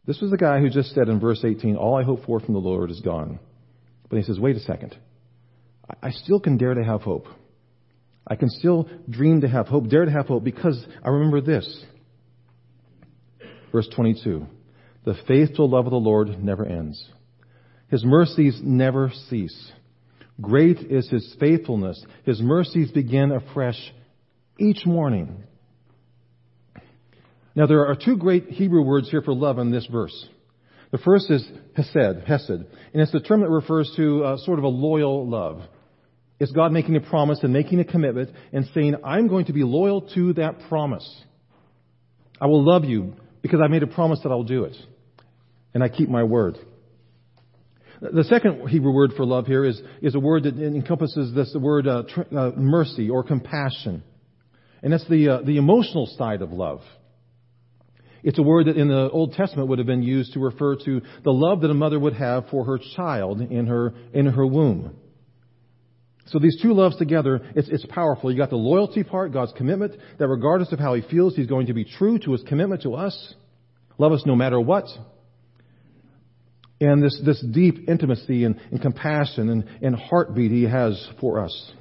This 0.04 0.20
was 0.20 0.30
the 0.30 0.36
guy 0.36 0.58
who 0.58 0.68
just 0.68 0.94
said 0.94 1.08
in 1.08 1.20
verse 1.20 1.44
18, 1.44 1.76
All 1.76 1.96
I 1.96 2.02
hope 2.02 2.24
for 2.24 2.40
from 2.40 2.54
the 2.54 2.60
Lord 2.60 2.90
is 2.90 3.00
gone. 3.00 3.38
But 4.08 4.16
he 4.16 4.24
says, 4.24 4.38
Wait 4.38 4.56
a 4.56 4.60
second. 4.60 4.96
I 6.02 6.10
still 6.10 6.40
can 6.40 6.56
dare 6.56 6.74
to 6.74 6.84
have 6.84 7.02
hope. 7.02 7.26
I 8.26 8.36
can 8.36 8.48
still 8.48 8.88
dream 9.08 9.40
to 9.40 9.48
have 9.48 9.66
hope, 9.66 9.88
dare 9.88 10.04
to 10.04 10.10
have 10.10 10.26
hope, 10.26 10.44
because 10.44 10.84
I 11.04 11.08
remember 11.08 11.40
this. 11.40 11.84
Verse 13.70 13.88
22. 13.94 14.46
The 15.04 15.14
faithful 15.26 15.68
love 15.68 15.86
of 15.86 15.90
the 15.90 15.96
Lord 15.96 16.42
never 16.42 16.64
ends. 16.64 17.04
His 17.88 18.04
mercies 18.04 18.60
never 18.62 19.10
cease. 19.28 19.72
Great 20.40 20.78
is 20.78 21.08
his 21.10 21.36
faithfulness. 21.38 22.04
His 22.24 22.40
mercies 22.40 22.90
begin 22.90 23.32
afresh 23.32 23.78
each 24.58 24.86
morning. 24.86 25.44
Now 27.54 27.66
there 27.66 27.86
are 27.86 27.96
two 27.96 28.16
great 28.16 28.48
Hebrew 28.48 28.82
words 28.82 29.10
here 29.10 29.22
for 29.22 29.34
love 29.34 29.58
in 29.58 29.70
this 29.70 29.86
verse. 29.86 30.28
The 30.90 30.98
first 30.98 31.30
is 31.30 31.46
hesed, 31.74 32.26
hesed, 32.26 32.50
and 32.50 33.02
it's 33.02 33.12
the 33.12 33.20
term 33.20 33.40
that 33.40 33.50
refers 33.50 33.92
to 33.96 34.24
uh, 34.24 34.36
sort 34.38 34.58
of 34.58 34.64
a 34.64 34.68
loyal 34.68 35.28
love. 35.28 35.62
It's 36.38 36.52
God 36.52 36.72
making 36.72 36.96
a 36.96 37.00
promise 37.00 37.38
and 37.42 37.52
making 37.52 37.80
a 37.80 37.84
commitment 37.84 38.30
and 38.52 38.66
saying, 38.74 38.96
I'm 39.04 39.28
going 39.28 39.46
to 39.46 39.52
be 39.52 39.62
loyal 39.62 40.02
to 40.14 40.32
that 40.34 40.68
promise. 40.68 41.08
I 42.40 42.46
will 42.46 42.64
love 42.64 42.84
you 42.84 43.14
because 43.42 43.60
I 43.64 43.68
made 43.68 43.82
a 43.82 43.86
promise 43.86 44.20
that 44.22 44.30
I'll 44.30 44.42
do 44.42 44.64
it. 44.64 44.76
And 45.72 45.82
I 45.82 45.88
keep 45.88 46.08
my 46.08 46.24
word. 46.24 46.58
The 48.00 48.24
second 48.24 48.68
Hebrew 48.68 48.92
word 48.92 49.12
for 49.16 49.24
love 49.24 49.46
here 49.46 49.64
is, 49.64 49.80
is 50.02 50.16
a 50.16 50.20
word 50.20 50.42
that 50.42 50.58
encompasses 50.58 51.32
this 51.32 51.54
word 51.58 51.86
uh, 51.86 52.02
tr- 52.08 52.36
uh, 52.36 52.50
mercy 52.56 53.08
or 53.08 53.22
compassion. 53.22 54.02
And 54.82 54.92
that's 54.92 55.08
the, 55.08 55.28
uh, 55.28 55.42
the 55.42 55.56
emotional 55.56 56.06
side 56.18 56.42
of 56.42 56.50
love. 56.50 56.80
It's 58.22 58.38
a 58.38 58.42
word 58.42 58.66
that 58.66 58.76
in 58.76 58.88
the 58.88 59.10
Old 59.10 59.32
Testament 59.32 59.68
would 59.68 59.78
have 59.78 59.86
been 59.86 60.02
used 60.02 60.34
to 60.34 60.40
refer 60.40 60.76
to 60.76 61.02
the 61.24 61.32
love 61.32 61.62
that 61.62 61.70
a 61.70 61.74
mother 61.74 61.98
would 61.98 62.14
have 62.14 62.48
for 62.50 62.64
her 62.64 62.78
child 62.94 63.40
in 63.40 63.66
her, 63.66 63.94
in 64.12 64.26
her 64.26 64.46
womb. 64.46 64.96
So 66.26 66.38
these 66.38 66.60
two 66.62 66.72
loves 66.72 66.96
together, 66.96 67.40
it's, 67.56 67.68
it's 67.68 67.84
powerful. 67.86 68.30
You 68.30 68.38
got 68.38 68.50
the 68.50 68.56
loyalty 68.56 69.02
part, 69.02 69.32
God's 69.32 69.52
commitment, 69.56 69.94
that 70.18 70.28
regardless 70.28 70.72
of 70.72 70.78
how 70.78 70.94
He 70.94 71.02
feels, 71.02 71.34
He's 71.34 71.48
going 71.48 71.66
to 71.66 71.74
be 71.74 71.84
true 71.84 72.18
to 72.20 72.32
His 72.32 72.42
commitment 72.44 72.82
to 72.82 72.94
us. 72.94 73.34
Love 73.98 74.12
us 74.12 74.22
no 74.24 74.36
matter 74.36 74.60
what. 74.60 74.86
And 76.80 77.02
this, 77.02 77.20
this 77.24 77.44
deep 77.52 77.88
intimacy 77.88 78.44
and, 78.44 78.60
and 78.70 78.80
compassion 78.80 79.48
and, 79.48 79.64
and 79.82 79.96
heartbeat 79.96 80.52
He 80.52 80.62
has 80.62 81.08
for 81.20 81.40
us. 81.40 81.72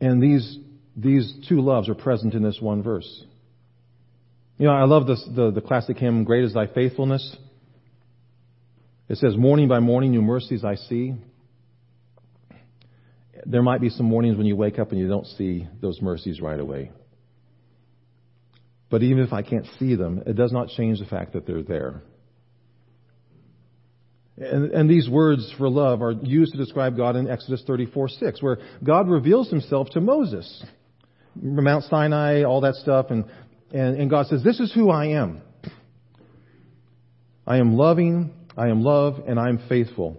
And 0.00 0.22
these 0.22 0.58
these 0.96 1.32
two 1.48 1.60
loves 1.60 1.88
are 1.88 1.94
present 1.94 2.34
in 2.34 2.42
this 2.42 2.58
one 2.60 2.82
verse. 2.82 3.24
You 4.58 4.66
know, 4.66 4.72
I 4.72 4.84
love 4.84 5.06
this, 5.06 5.26
the, 5.34 5.50
the 5.50 5.60
classic 5.60 5.96
hymn, 5.96 6.24
Great 6.24 6.44
is 6.44 6.52
Thy 6.52 6.66
Faithfulness. 6.66 7.36
It 9.08 9.18
says, 9.18 9.36
Morning 9.36 9.68
by 9.68 9.80
morning, 9.80 10.10
new 10.10 10.22
mercies 10.22 10.64
I 10.64 10.74
see. 10.74 11.14
There 13.46 13.62
might 13.62 13.80
be 13.80 13.88
some 13.88 14.06
mornings 14.06 14.36
when 14.36 14.46
you 14.46 14.56
wake 14.56 14.78
up 14.78 14.90
and 14.90 15.00
you 15.00 15.08
don't 15.08 15.26
see 15.26 15.66
those 15.80 16.00
mercies 16.02 16.40
right 16.40 16.60
away. 16.60 16.90
But 18.90 19.02
even 19.02 19.22
if 19.22 19.32
I 19.32 19.42
can't 19.42 19.66
see 19.78 19.94
them, 19.94 20.22
it 20.26 20.36
does 20.36 20.52
not 20.52 20.68
change 20.68 20.98
the 20.98 21.06
fact 21.06 21.32
that 21.32 21.46
they're 21.46 21.62
there. 21.62 22.02
And, 24.36 24.72
and, 24.72 24.90
these 24.90 25.08
words 25.08 25.52
for 25.58 25.68
love 25.68 26.02
are 26.02 26.12
used 26.12 26.52
to 26.52 26.58
describe 26.58 26.96
God 26.96 27.14
in 27.14 27.28
Exodus 27.28 27.62
34 27.66 28.08
6, 28.08 28.42
where 28.42 28.58
God 28.82 29.08
reveals 29.08 29.50
himself 29.50 29.90
to 29.90 30.00
Moses. 30.00 30.64
Mount 31.34 31.84
Sinai, 31.84 32.42
all 32.42 32.62
that 32.62 32.74
stuff, 32.74 33.06
and, 33.10 33.24
and, 33.72 34.00
and 34.00 34.10
God 34.10 34.26
says, 34.26 34.42
This 34.42 34.60
is 34.60 34.72
who 34.72 34.90
I 34.90 35.06
am. 35.08 35.42
I 37.46 37.58
am 37.58 37.76
loving, 37.76 38.32
I 38.56 38.68
am 38.68 38.82
love, 38.82 39.22
and 39.26 39.38
I 39.38 39.48
am 39.48 39.60
faithful. 39.68 40.16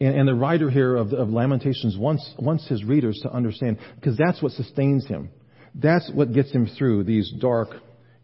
And, 0.00 0.14
and 0.14 0.28
the 0.28 0.34
writer 0.34 0.70
here 0.70 0.96
of, 0.96 1.12
of 1.12 1.28
Lamentations 1.30 1.96
wants, 1.96 2.28
wants 2.38 2.66
his 2.68 2.84
readers 2.84 3.18
to 3.22 3.32
understand, 3.32 3.78
because 3.96 4.16
that's 4.16 4.42
what 4.42 4.52
sustains 4.52 5.06
him. 5.06 5.30
That's 5.74 6.10
what 6.14 6.32
gets 6.32 6.50
him 6.50 6.66
through 6.78 7.04
these 7.04 7.32
dark 7.40 7.68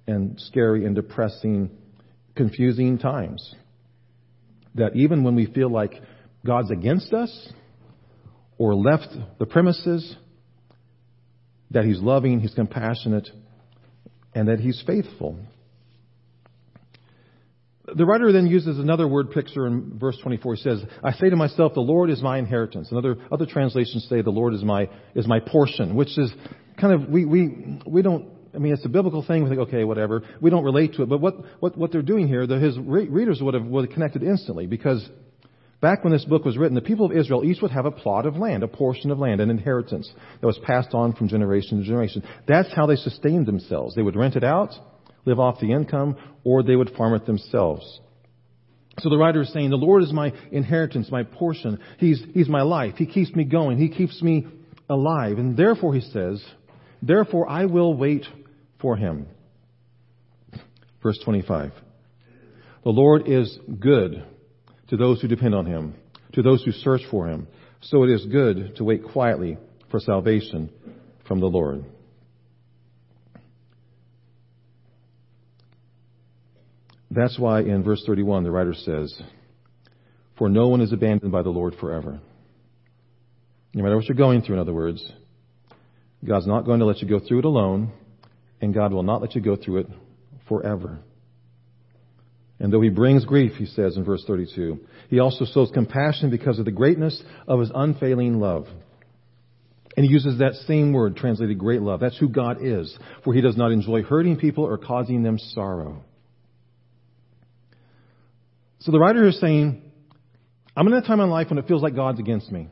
and 0.07 0.41
scary 0.41 0.85
and 0.85 0.95
depressing, 0.95 1.71
confusing 2.35 2.99
times. 2.99 3.55
That 4.75 4.97
even 4.97 5.23
when 5.23 5.35
we 5.35 5.47
feel 5.47 5.71
like 5.71 5.93
God's 6.45 6.71
against 6.71 7.13
us 7.13 7.53
or 8.59 8.75
left 8.75 9.09
the 9.39 9.47
premises 9.47 10.17
that 11.73 11.85
He's 11.85 12.01
loving, 12.01 12.41
He's 12.41 12.55
compassionate, 12.55 13.29
and 14.35 14.49
that 14.49 14.61
He's 14.61 14.83
faithful. 14.87 15.39
The 17.95 18.07
writer 18.07 18.33
then 18.33 18.47
uses 18.47 18.79
another 18.79 19.09
word 19.09 19.33
picture 19.33 19.67
in 19.67 19.99
verse 19.99 20.17
24. 20.23 20.55
He 20.55 20.63
says, 20.63 20.83
I 21.03 21.13
say 21.13 21.31
to 21.31 21.37
myself, 21.37 21.75
the 21.75 21.81
Lord 21.81 22.11
is 22.11 22.23
my 22.23 22.39
inheritance. 22.39 22.89
Another, 22.91 23.17
other 23.31 23.45
translations 23.45 24.07
say 24.09 24.23
the 24.23 24.31
Lord 24.31 24.55
is 24.55 24.63
my, 24.63 24.89
is 25.15 25.27
my 25.27 25.41
portion, 25.41 25.97
which 25.97 26.17
is 26.17 26.33
kind 26.81 26.95
of, 26.95 27.09
we, 27.09 27.25
we, 27.25 27.81
we 27.87 28.03
don't, 28.03 28.29
I 28.55 28.59
mean, 28.59 28.73
it's 28.73 28.85
a 28.85 28.89
biblical 28.89 29.25
thing. 29.27 29.43
We 29.43 29.49
think, 29.49 29.63
okay, 29.63 29.83
whatever. 29.85 30.23
We 30.41 30.51
don't 30.51 30.65
relate 30.65 30.95
to 30.95 31.03
it. 31.03 31.09
But 31.09 31.21
what, 31.21 31.35
what, 31.61 31.77
what 31.77 31.91
they're 31.91 32.03
doing 32.03 32.29
here, 32.29 32.47
the, 32.47 32.59
his 32.59 32.79
readers 32.79 33.41
would 33.43 33.55
have, 33.55 33.65
would 33.65 33.87
have 33.87 33.95
connected 33.95 34.23
instantly 34.23 34.67
because 34.67 35.07
Back 35.83 36.05
when 36.05 36.13
this 36.13 36.25
book 36.25 36.45
was 36.45 36.57
written, 36.57 36.77
the 36.77 36.81
people 36.81 37.07
of 37.07 37.13
Israel 37.13 37.45
each 37.45 37.61
would 37.61 37.73
have 37.73 37.87
a 37.87 37.91
plot 37.91 38.25
of 38.25 38.37
land, 38.37 38.63
a 38.63 38.69
portion 38.69 39.11
of 39.11 39.19
land, 39.19 39.41
an 39.41 39.51
inheritance 39.51 40.09
that 40.41 40.47
was 40.47 40.59
passed 40.65 40.95
on 40.95 41.13
from 41.13 41.27
generation 41.27 41.81
to 41.81 41.85
generation. 41.85 42.23
That's 42.47 42.73
how 42.73 42.87
they 42.87 42.95
sustained 42.95 43.47
themselves. 43.47 43.97
They 43.97 44.03
would 44.03 44.15
rent 44.15 44.37
it 44.37 44.45
out, 44.45 44.71
live 45.25 45.41
off 45.41 45.59
the 45.59 45.73
income, 45.73 46.17
or 46.45 46.63
they 46.63 46.77
would 46.77 46.91
farm 46.97 47.15
it 47.15 47.27
themselves. 47.27 48.01
So 49.01 49.09
the 49.09 49.19
writer 49.19 49.43
is 49.43 49.53
saying, 49.53 49.71
the 49.71 49.77
Lord 49.77 50.05
is 50.05 50.13
my 50.13 50.33
inheritance, 50.53 51.11
my 51.11 51.25
portion. 51.25 51.81
He's, 51.99 52.23
he's 52.33 52.49
my 52.49 52.63
life. 52.63 52.95
He 52.97 53.07
keeps 53.07 53.35
me 53.35 53.43
going. 53.43 53.77
He 53.77 53.89
keeps 53.89 54.23
me 54.23 54.47
alive. 54.89 55.39
And 55.39 55.57
therefore, 55.57 55.95
he 55.95 56.01
says, 56.01 56.45
therefore 57.03 57.51
I 57.51 57.65
will 57.65 57.93
wait 57.93 58.25
for 58.81 58.97
him. 58.97 59.27
Verse 61.03 61.19
25. 61.25 61.73
The 62.85 62.91
Lord 62.91 63.27
is 63.27 63.59
good 63.81 64.27
to 64.93 64.99
those 64.99 65.23
who 65.23 65.27
depend 65.27 65.55
on 65.55 65.65
him, 65.65 65.95
to 66.35 66.43
those 66.43 66.63
who 66.63 66.71
search 66.71 67.01
for 67.11 67.27
him. 67.27 67.49
So 67.81 68.05
it 68.05 68.11
is 68.11 68.27
good 68.27 68.77
to 68.77 68.85
wait 68.85 69.03
quietly 69.03 69.57
for 69.91 69.99
salvation 69.99 70.69
from 71.27 71.41
the 71.41 71.47
Lord. 71.47 71.87
That's 77.11 77.39
why 77.39 77.61
in 77.61 77.83
verse 77.83 78.03
31 78.07 78.45
the 78.45 78.51
writer 78.51 78.75
says, 78.75 79.19
For 80.37 80.51
no 80.51 80.69
one 80.69 80.83
is 80.83 80.93
abandoned 80.93 81.33
by 81.33 81.41
the 81.41 81.49
Lord 81.49 81.75
forever. 81.81 82.21
No 83.73 83.83
matter 83.83 83.97
what 83.97 84.05
you're 84.05 84.15
going 84.15 84.43
through, 84.43 84.57
in 84.57 84.61
other 84.61 84.75
words, 84.75 85.03
God's 86.23 86.47
not 86.47 86.67
going 86.67 86.81
to 86.81 86.87
let 86.87 87.01
you 87.01 87.09
go 87.09 87.19
through 87.19 87.39
it 87.39 87.45
alone, 87.47 87.93
and 88.61 88.75
God 88.75 88.93
will 88.93 89.05
not 89.05 89.23
let 89.23 89.35
you 89.35 89.41
go 89.41 89.57
through 89.57 89.79
it 89.79 89.87
forever. 90.49 90.99
And 92.63 92.73
though 92.73 92.81
he 92.81 92.91
brings 92.91 93.25
grief, 93.25 93.55
he 93.57 93.67
says 93.67 93.97
in 93.97 94.05
verse 94.05 94.23
32, 94.25 94.79
he 95.09 95.19
also 95.19 95.45
shows 95.53 95.73
compassion 95.75 96.31
because 96.31 96.61
of 96.61 96.65
the 96.65 96.71
greatness 96.71 97.21
of 97.49 97.59
his 97.59 97.73
unfailing 97.75 98.39
love. 98.39 98.69
And 99.97 100.07
he 100.07 100.13
uses 100.13 100.39
that 100.39 100.55
same 100.69 100.93
word, 100.93 101.17
translated 101.17 101.59
great 101.59 101.83
love. 101.83 101.99
That's 101.99 102.17
who 102.17 102.29
God 102.29 102.59
is, 102.65 102.97
for 103.25 103.35
he 103.35 103.41
does 103.41 103.57
not 103.57 103.73
enjoy 103.73 104.03
hurting 104.03 104.37
people 104.37 104.63
or 104.63 104.79
causing 104.79 105.25
them 105.25 105.39
sorrow. 105.39 106.05
So 108.79 108.93
the 108.93 109.01
writer 109.01 109.27
is 109.27 109.41
saying, 109.41 109.83
I'm 110.77 110.87
in 110.87 110.93
a 110.93 111.03
time 111.03 111.19
in 111.19 111.31
life 111.31 111.51
when 111.51 111.59
it 111.59 111.67
feels 111.67 111.83
like 111.83 111.97
God's 111.97 112.21
against 112.21 112.53
me. 112.53 112.69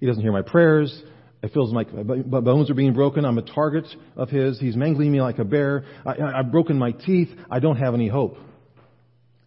He 0.00 0.06
doesn't 0.06 0.22
hear 0.22 0.32
my 0.32 0.42
prayers. 0.42 0.98
It 1.42 1.52
feels 1.52 1.74
like 1.74 1.92
my 1.92 2.40
bones 2.40 2.70
are 2.70 2.74
being 2.74 2.94
broken. 2.94 3.26
I'm 3.26 3.36
a 3.36 3.42
target 3.42 3.86
of 4.16 4.30
his. 4.30 4.58
He's 4.58 4.76
mangling 4.76 5.12
me 5.12 5.20
like 5.20 5.38
a 5.38 5.44
bear. 5.44 5.84
I, 6.06 6.38
have 6.38 6.50
broken 6.50 6.78
my 6.78 6.92
teeth. 6.92 7.28
I 7.50 7.60
don't 7.60 7.76
have 7.76 7.92
any 7.92 8.08
hope. 8.08 8.38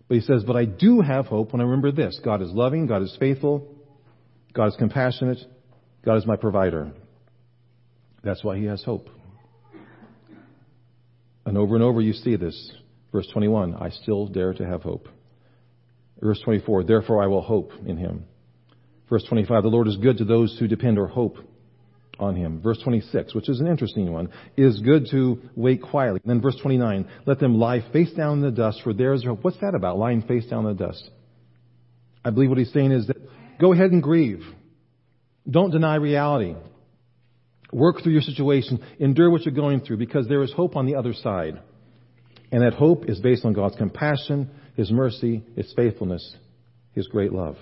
But 0.08 0.16
he 0.16 0.22
says, 0.22 0.44
But 0.46 0.56
I 0.56 0.66
do 0.66 1.02
have 1.02 1.28
hope 1.28 1.54
when 1.54 1.62
I 1.62 1.66
remember 1.66 1.92
this 1.92 2.20
God 2.24 2.42
is 2.42 2.50
loving, 2.52 2.88
God 2.88 3.02
is 3.02 3.16
faithful, 3.20 3.68
God 4.54 4.68
is 4.68 4.76
compassionate, 4.78 5.40
God 6.06 6.16
is 6.16 6.26
my 6.26 6.36
provider. 6.36 6.92
That's 8.24 8.44
why 8.44 8.58
he 8.58 8.66
has 8.66 8.84
hope. 8.84 9.10
And 11.46 11.58
over 11.58 11.76
and 11.76 11.84
over 11.84 12.00
you 12.00 12.14
see 12.14 12.36
this. 12.36 12.72
Verse 13.12 13.28
21, 13.32 13.76
I 13.76 13.90
still 13.90 14.28
dare 14.28 14.54
to 14.54 14.66
have 14.66 14.82
hope. 14.82 15.08
Verse 16.22 16.40
24, 16.44 16.86
therefore 16.86 17.22
I 17.22 17.28
will 17.28 17.42
hope 17.42 17.72
in 17.86 17.98
him. 17.98 18.24
Verse 19.10 19.24
25, 19.28 19.62
the 19.62 19.70
Lord 19.70 19.88
is 19.88 19.98
good 19.98 20.18
to 20.18 20.26
those 20.26 20.58
who 20.58 20.68
depend 20.68 20.98
or 20.98 21.08
hope 21.08 21.38
on 22.24 22.36
him. 22.36 22.62
Verse 22.62 22.80
26, 22.84 23.36
which 23.36 23.50
is 23.50 23.60
an 23.60 23.68
interesting 23.68 24.12
one, 24.12 24.30
is 24.58 24.80
good 24.80 25.08
to 25.12 25.40
wait 25.56 25.82
quietly. 25.82 26.20
And 26.24 26.30
then 26.30 26.42
verse 26.42 26.58
29, 26.62 27.08
let 27.26 27.40
them 27.40 27.60
lie 27.60 27.84
face 27.92 28.12
down 28.14 28.40
in 28.40 28.42
the 28.42 28.52
dust, 28.52 28.82
for 28.84 28.94
there 28.94 29.14
is 29.14 29.24
hope. 29.24 29.44
What's 29.44 29.60
that 29.62 29.76
about, 29.76 29.98
lying 29.98 30.22
face 30.24 30.46
down 30.48 30.66
in 30.66 30.76
the 30.76 30.86
dust? 30.86 31.10
I 32.26 32.30
believe 32.30 32.50
what 32.50 32.58
he's 32.58 32.74
saying 32.74 32.92
is 32.92 33.08
that 33.08 33.18
go 33.60 33.74
ahead 33.74 33.92
and 33.92 34.02
grieve. 34.02 34.44
Don't 35.50 35.72
deny 35.72 35.96
reality. 35.96 36.56
Work 37.72 38.02
through 38.02 38.14
your 38.14 38.22
situation. 38.22 38.80
Endure 39.00 39.30
what 39.30 39.46
you're 39.46 39.54
going 39.54 39.82
through 39.82 39.98
because 39.98 40.28
there 40.28 40.44
is 40.44 40.54
hope 40.54 40.76
on 40.76 40.86
the 40.86 40.96
other 40.96 41.14
side. 41.14 41.60
And 42.52 42.62
that 42.62 42.74
hope 42.74 43.10
is 43.10 43.20
based 43.20 43.46
on 43.46 43.54
God's 43.54 43.76
compassion, 43.76 44.50
His 44.76 44.92
mercy, 44.92 45.44
His 45.56 45.74
faithfulness, 45.76 46.36
His 46.94 47.08
great 47.08 47.34
love. 47.34 47.58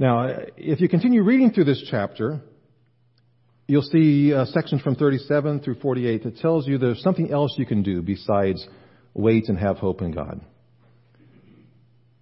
Now, 0.00 0.28
if 0.56 0.80
you 0.80 0.88
continue 0.88 1.22
reading 1.22 1.50
through 1.50 1.64
this 1.64 1.86
chapter, 1.90 2.40
you'll 3.66 3.82
see 3.82 4.32
uh, 4.32 4.44
a 4.44 4.46
section 4.46 4.78
from 4.78 4.94
37 4.94 5.60
through 5.60 5.74
48 5.74 6.24
that 6.24 6.38
tells 6.38 6.66
you 6.66 6.78
there's 6.78 7.02
something 7.02 7.30
else 7.30 7.52
you 7.58 7.66
can 7.66 7.82
do 7.82 8.00
besides 8.00 8.66
wait 9.12 9.50
and 9.50 9.58
have 9.58 9.76
hope 9.76 10.00
in 10.00 10.12
God. 10.12 10.40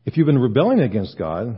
If 0.05 0.17
you've 0.17 0.27
been 0.27 0.41
rebelling 0.41 0.81
against 0.81 1.17
God, 1.17 1.57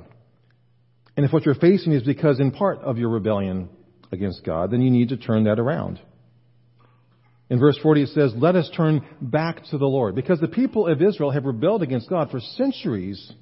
and 1.16 1.24
if 1.24 1.32
what 1.32 1.46
you're 1.46 1.54
facing 1.54 1.94
is 1.94 2.02
because 2.02 2.38
in 2.38 2.50
part 2.50 2.80
of 2.80 2.98
your 2.98 3.08
rebellion 3.08 3.70
against 4.12 4.44
God, 4.44 4.72
then 4.72 4.82
you 4.82 4.90
need 4.90 5.08
to 5.08 5.16
turn 5.16 5.44
that 5.44 5.58
around. 5.58 6.00
In 7.48 7.58
verse 7.58 7.78
40 7.82 8.02
it 8.02 8.08
says, 8.10 8.34
Let 8.36 8.56
us 8.56 8.70
turn 8.76 9.06
back 9.22 9.64
to 9.70 9.78
the 9.78 9.86
Lord. 9.86 10.16
Because 10.16 10.38
the 10.38 10.48
people 10.48 10.86
of 10.86 11.00
Israel 11.00 11.30
have 11.30 11.46
rebelled 11.46 11.82
against 11.82 12.10
God 12.10 12.30
for 12.30 12.40
centuries. 12.40 13.32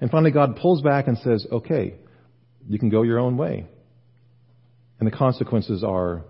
And 0.00 0.10
finally 0.10 0.30
God 0.30 0.56
pulls 0.56 0.82
back 0.82 1.06
and 1.06 1.18
says, 1.18 1.46
Okay, 1.50 1.94
you 2.68 2.78
can 2.78 2.88
go 2.88 3.02
your 3.02 3.18
own 3.18 3.36
way. 3.36 3.66
And 4.98 5.06
the 5.06 5.16
consequences 5.16 5.84
are 5.84 6.24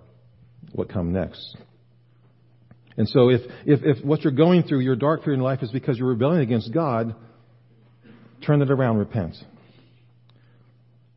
what 0.72 0.88
come 0.88 1.12
next. 1.12 1.56
And 2.96 3.08
so 3.08 3.28
if, 3.28 3.42
if, 3.64 3.80
if 3.82 4.04
what 4.04 4.22
you're 4.22 4.32
going 4.32 4.62
through, 4.62 4.80
your 4.80 4.96
dark 4.96 5.22
period 5.22 5.38
in 5.38 5.44
life 5.44 5.62
is 5.62 5.70
because 5.70 5.98
you're 5.98 6.08
rebelling 6.08 6.40
against 6.40 6.72
God, 6.72 7.14
turn 8.44 8.62
it 8.62 8.70
around, 8.70 8.96
repent. 8.96 9.36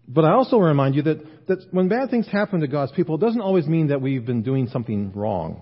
But 0.07 0.25
I 0.25 0.33
also 0.33 0.57
remind 0.57 0.95
you 0.95 1.03
that, 1.03 1.47
that 1.47 1.65
when 1.71 1.87
bad 1.87 2.09
things 2.09 2.27
happen 2.27 2.61
to 2.61 2.67
God's 2.67 2.91
people, 2.91 3.15
it 3.15 3.21
doesn't 3.21 3.41
always 3.41 3.67
mean 3.67 3.87
that 3.87 4.01
we've 4.01 4.25
been 4.25 4.43
doing 4.43 4.67
something 4.67 5.11
wrong. 5.13 5.61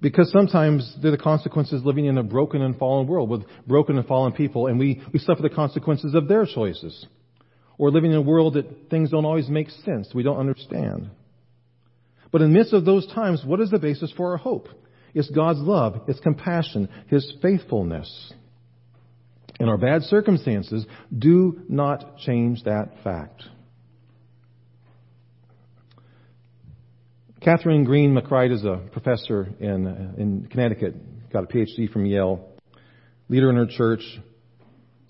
Because 0.00 0.30
sometimes 0.30 0.94
they're 1.00 1.10
the 1.10 1.18
consequences 1.18 1.82
living 1.84 2.04
in 2.04 2.18
a 2.18 2.22
broken 2.22 2.62
and 2.62 2.76
fallen 2.76 3.06
world 3.06 3.30
with 3.30 3.44
broken 3.66 3.96
and 3.96 4.06
fallen 4.06 4.32
people, 4.32 4.66
and 4.66 4.78
we, 4.78 5.02
we 5.12 5.18
suffer 5.18 5.42
the 5.42 5.48
consequences 5.48 6.14
of 6.14 6.28
their 6.28 6.44
choices. 6.44 7.06
Or 7.78 7.90
living 7.90 8.10
in 8.10 8.16
a 8.16 8.22
world 8.22 8.54
that 8.54 8.90
things 8.90 9.10
don't 9.10 9.24
always 9.24 9.48
make 9.48 9.70
sense, 9.70 10.10
we 10.14 10.22
don't 10.22 10.38
understand. 10.38 11.10
But 12.30 12.42
in 12.42 12.52
the 12.52 12.58
midst 12.58 12.72
of 12.72 12.84
those 12.84 13.06
times, 13.12 13.42
what 13.44 13.60
is 13.60 13.70
the 13.70 13.78
basis 13.78 14.12
for 14.16 14.32
our 14.32 14.36
hope? 14.36 14.68
It's 15.14 15.30
God's 15.30 15.60
love, 15.60 16.06
His 16.06 16.20
compassion, 16.20 16.88
His 17.08 17.32
faithfulness. 17.40 18.32
And 19.58 19.70
our 19.70 19.78
bad 19.78 20.02
circumstances 20.02 20.84
do 21.16 21.62
not 21.68 22.18
change 22.18 22.64
that 22.64 22.90
fact. 23.02 23.42
Kathryn 27.46 27.84
Greene-McCreight 27.84 28.52
is 28.52 28.64
a 28.64 28.82
professor 28.90 29.48
in, 29.60 29.86
in 30.18 30.48
Connecticut, 30.50 31.30
got 31.32 31.44
a 31.44 31.46
PhD 31.46 31.88
from 31.88 32.04
Yale, 32.04 32.44
leader 33.28 33.48
in 33.50 33.54
her 33.54 33.68
church. 33.68 34.00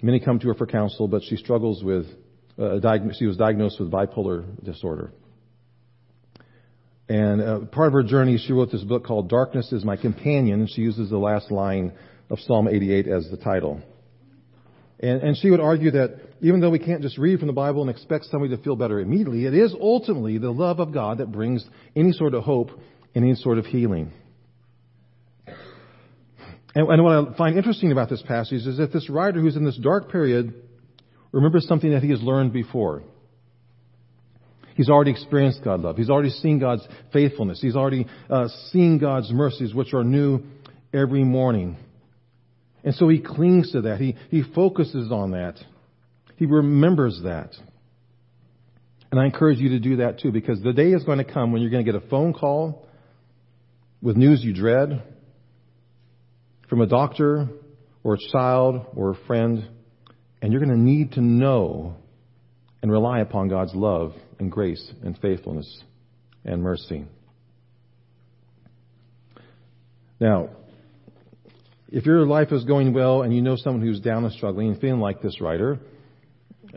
Many 0.03 0.21
come 0.21 0.39
to 0.41 0.49
her 0.49 0.55
for 0.55 0.67
counsel, 0.67 1.09
but 1.09 1.23
she 1.23 1.37
struggles 1.37 1.83
with, 1.83 2.05
uh, 2.59 2.79
diag- 2.85 3.15
she 3.19 3.25
was 3.25 3.39
diagnosed 3.39 3.81
with 3.81 3.91
bipolar 3.91 4.45
disorder. 4.63 5.15
And 7.09 7.41
uh, 7.41 7.61
part 7.73 7.87
of 7.87 7.95
her 7.95 8.03
journey, 8.03 8.37
she 8.37 8.53
wrote 8.53 8.71
this 8.71 8.85
book 8.85 9.07
called 9.07 9.31
Darkness 9.31 9.73
is 9.73 9.83
My 9.83 9.97
Companion, 9.97 10.61
and 10.61 10.69
she 10.69 10.83
uses 10.83 11.09
the 11.09 11.17
last 11.17 11.51
line 11.51 11.95
of 12.29 12.39
Psalm 12.41 12.69
88 12.69 13.09
as 13.09 13.31
the 13.31 13.39
title. 13.39 13.81
And, 14.99 15.23
and 15.23 15.37
she 15.37 15.51
would 15.51 15.61
argue 15.61 15.91
that 15.93 16.21
even 16.41 16.61
though 16.61 16.71
we 16.71 16.79
can't 16.79 17.03
just 17.03 17.19
read 17.19 17.39
from 17.39 17.49
the 17.49 17.55
Bible 17.55 17.83
and 17.83 17.91
expect 17.91 18.27
somebody 18.27 18.57
to 18.57 18.63
feel 18.63 18.77
better 18.77 19.01
immediately, 19.01 19.45
it 19.45 19.55
is 19.55 19.75
ultimately 19.79 20.39
the 20.39 20.51
love 20.51 20.81
of 20.81 20.93
God 20.93 21.19
that 21.19 21.31
brings 21.31 21.65
any 21.95 22.13
sort 22.13 22.35
of 22.35 22.45
hope 22.45 22.71
and 23.15 23.25
any 23.25 23.35
sort 23.35 23.59
of 23.59 23.67
healing. 23.67 24.13
And, 26.75 26.89
and 26.89 27.05
what 27.05 27.13
I 27.13 27.37
find 27.37 27.57
interesting 27.57 27.93
about 27.93 28.11
this 28.11 28.23
passage 28.23 28.67
is 28.67 28.79
that 28.79 28.93
this 28.93 29.09
writer 29.09 29.41
who's 29.41 29.57
in 29.57 29.65
this 29.65 29.79
dark 29.79 30.11
period 30.11 30.55
remembers 31.33 31.67
something 31.67 31.91
that 31.91 32.03
he 32.03 32.11
has 32.11 32.23
learned 32.23 32.53
before. 32.53 33.03
He's 34.75 34.91
already 34.91 35.11
experienced 35.11 35.65
God's 35.65 35.85
love. 35.85 35.97
He's 35.97 36.11
already 36.11 36.29
seen 36.29 36.59
God's 36.59 36.87
faithfulness. 37.13 37.61
He's 37.63 37.77
already 37.77 38.07
uh, 38.29 38.49
seen 38.71 38.99
God's 38.99 39.33
mercies, 39.33 39.75
which 39.75 39.95
are 39.95 40.05
new 40.05 40.43
every 40.93 41.25
morning. 41.25 41.79
And 42.87 42.95
so 42.95 43.09
he 43.09 43.19
clings 43.19 43.73
to 43.73 43.83
that. 43.83 43.99
He, 43.99 44.15
he 44.31 44.45
focuses 44.55 45.11
on 45.11 45.33
that. 45.33 45.57
He 46.37 46.47
remembers 46.47 47.21
that. 47.25 47.51
And 49.11 49.21
I 49.21 49.25
encourage 49.25 49.59
you 49.59 49.71
to 49.71 49.81
do 49.81 49.97
that 49.97 50.21
too, 50.21 50.31
because 50.31 50.63
the 50.63 50.73
day 50.73 50.93
is 50.93 51.03
going 51.03 51.19
to 51.19 51.25
come 51.25 51.51
when 51.51 51.63
you're 51.63 51.71
going 51.71 51.85
to 51.85 51.93
get 51.93 52.01
a 52.01 52.09
phone 52.09 52.33
call 52.33 52.87
with 54.01 54.17
news 54.17 54.41
you 54.45 54.55
dread 54.55 55.03
from 56.69 56.81
a 56.81 56.87
doctor 56.87 57.49
or 58.05 58.15
a 58.15 58.19
child 58.33 58.87
or 58.95 59.11
a 59.11 59.17
friend, 59.27 59.69
and 60.41 60.53
you're 60.53 60.65
going 60.65 60.77
to 60.77 60.81
need 60.81 61.13
to 61.13 61.21
know 61.21 61.97
and 62.83 62.93
rely 62.93 63.19
upon 63.19 63.49
God's 63.49 63.75
love 63.75 64.13
and 64.39 64.49
grace 64.49 64.93
and 65.03 65.19
faithfulness 65.19 65.83
and 66.45 66.63
mercy. 66.63 67.05
Now, 70.21 70.51
if 71.97 72.05
your 72.05 72.27
life 72.27 72.53
is 72.53 72.63
going 72.65 72.93
well 72.93 73.23
and 73.23 73.35
you 73.35 73.41
know 73.41 73.57
someone 73.57 73.81
who's 73.81 74.01
down 74.01 74.23
and 74.23 74.33
struggling 74.35 74.69
and 74.69 74.79
feeling 74.79 75.01
like 75.01 75.23
this 75.23 75.41
writer, 75.41 75.79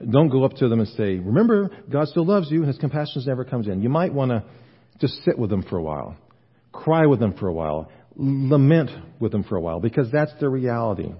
don't 0.09 0.29
go 0.29 0.45
up 0.45 0.53
to 0.53 0.69
them 0.69 0.79
and 0.79 0.87
say, 0.87 1.17
remember, 1.17 1.69
God 1.91 2.07
still 2.07 2.25
loves 2.25 2.49
you 2.49 2.59
and 2.59 2.69
his 2.69 2.77
compassion 2.77 3.21
never 3.25 3.43
comes 3.43 3.67
in. 3.67 3.81
You 3.81 3.89
might 3.89 4.13
want 4.13 4.31
to 4.31 4.45
just 5.01 5.21
sit 5.25 5.37
with 5.37 5.49
them 5.49 5.63
for 5.63 5.77
a 5.77 5.81
while, 5.81 6.15
cry 6.71 7.05
with 7.05 7.19
them 7.19 7.33
for 7.37 7.49
a 7.49 7.53
while, 7.53 7.91
lament 8.15 8.91
with 9.19 9.33
them 9.33 9.43
for 9.43 9.57
a 9.57 9.59
while, 9.59 9.81
because 9.81 10.09
that's 10.09 10.31
their 10.39 10.49
reality. 10.49 11.11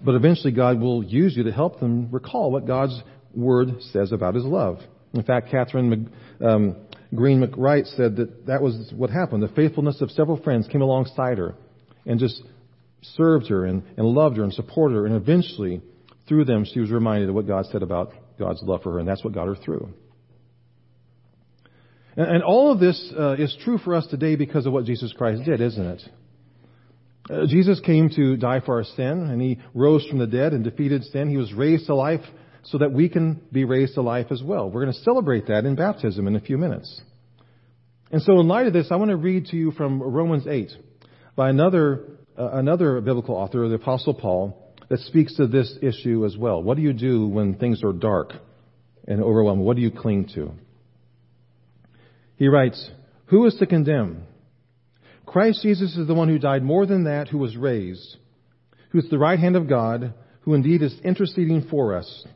But 0.00 0.14
eventually 0.14 0.52
God 0.52 0.80
will 0.80 1.04
use 1.04 1.36
you 1.36 1.42
to 1.42 1.52
help 1.52 1.80
them 1.80 2.10
recall 2.10 2.50
what 2.50 2.66
God's 2.66 2.98
word 3.34 3.82
says 3.92 4.10
about 4.10 4.36
his 4.36 4.44
love. 4.44 4.78
In 5.12 5.22
fact, 5.22 5.52
Kathryn 5.52 6.08
um, 6.40 6.76
Greene-McCreight 7.14 7.94
said 7.96 8.16
that 8.16 8.46
that 8.46 8.62
was 8.62 8.92
what 8.96 9.10
happened. 9.10 9.42
The 9.42 9.48
faithfulness 9.48 10.00
of 10.00 10.10
several 10.10 10.40
friends 10.42 10.66
came 10.68 10.82
alongside 10.82 11.38
her 11.38 11.54
and 12.06 12.18
just 12.18 12.42
served 13.02 13.48
her 13.48 13.66
and, 13.66 13.82
and 13.96 14.06
loved 14.06 14.36
her 14.38 14.44
and 14.44 14.52
supported 14.52 14.94
her. 14.94 15.06
And 15.06 15.14
eventually, 15.14 15.82
through 16.28 16.46
them, 16.46 16.64
she 16.64 16.80
was 16.80 16.90
reminded 16.90 17.28
of 17.28 17.34
what 17.34 17.46
God 17.46 17.66
said 17.66 17.82
about 17.82 18.12
God's 18.38 18.62
love 18.62 18.82
for 18.82 18.92
her, 18.92 18.98
and 18.98 19.06
that's 19.06 19.22
what 19.22 19.34
got 19.34 19.46
her 19.46 19.56
through. 19.56 19.92
And, 22.16 22.26
and 22.36 22.42
all 22.42 22.72
of 22.72 22.80
this 22.80 23.12
uh, 23.18 23.32
is 23.32 23.56
true 23.62 23.78
for 23.78 23.94
us 23.94 24.06
today 24.06 24.36
because 24.36 24.66
of 24.66 24.72
what 24.72 24.84
Jesus 24.84 25.12
Christ 25.12 25.42
did, 25.44 25.60
isn't 25.60 25.86
it? 25.86 26.02
Uh, 27.30 27.46
Jesus 27.46 27.78
came 27.80 28.10
to 28.16 28.36
die 28.36 28.60
for 28.60 28.78
our 28.78 28.84
sin, 28.84 29.28
and 29.30 29.40
he 29.40 29.58
rose 29.74 30.04
from 30.06 30.18
the 30.18 30.26
dead 30.26 30.52
and 30.52 30.64
defeated 30.64 31.04
sin. 31.04 31.28
He 31.28 31.36
was 31.36 31.52
raised 31.52 31.86
to 31.86 31.94
life 31.94 32.24
so 32.64 32.78
that 32.78 32.92
we 32.92 33.08
can 33.08 33.40
be 33.50 33.64
raised 33.64 33.94
to 33.94 34.02
life 34.02 34.26
as 34.30 34.42
well. 34.42 34.70
We're 34.70 34.82
going 34.82 34.94
to 34.94 35.00
celebrate 35.00 35.48
that 35.48 35.64
in 35.64 35.74
baptism 35.74 36.26
in 36.26 36.36
a 36.36 36.40
few 36.40 36.58
minutes. 36.58 37.00
And 38.10 38.22
so 38.22 38.38
in 38.40 38.48
light 38.48 38.66
of 38.66 38.72
this, 38.72 38.88
I 38.90 38.96
want 38.96 39.10
to 39.10 39.16
read 39.16 39.46
to 39.46 39.56
you 39.56 39.72
from 39.72 40.02
Romans 40.02 40.46
8 40.46 40.70
by 41.34 41.48
another, 41.48 42.04
uh, 42.38 42.50
another 42.52 43.00
biblical 43.00 43.34
author, 43.34 43.66
the 43.68 43.76
Apostle 43.76 44.14
Paul, 44.14 44.74
that 44.88 45.00
speaks 45.00 45.36
to 45.36 45.46
this 45.46 45.76
issue 45.80 46.26
as 46.26 46.36
well. 46.36 46.62
What 46.62 46.76
do 46.76 46.82
you 46.82 46.92
do 46.92 47.26
when 47.26 47.54
things 47.54 47.82
are 47.82 47.92
dark 47.92 48.34
and 49.08 49.22
overwhelming? 49.22 49.64
What 49.64 49.76
do 49.76 49.82
you 49.82 49.90
cling 49.90 50.28
to? 50.34 50.52
He 52.36 52.48
writes, 52.48 52.90
Who 53.26 53.46
is 53.46 53.54
to 53.56 53.66
condemn? 53.66 54.24
Christ 55.24 55.62
Jesus 55.62 55.96
is 55.96 56.06
the 56.06 56.14
one 56.14 56.28
who 56.28 56.38
died 56.38 56.62
more 56.62 56.84
than 56.84 57.04
that, 57.04 57.28
who 57.28 57.38
was 57.38 57.56
raised, 57.56 58.16
who 58.90 58.98
is 58.98 59.08
the 59.08 59.18
right 59.18 59.38
hand 59.38 59.56
of 59.56 59.68
God, 59.68 60.12
who 60.42 60.52
indeed 60.52 60.82
is 60.82 60.94
interceding 61.02 61.68
for 61.70 61.96
us. 61.96 62.26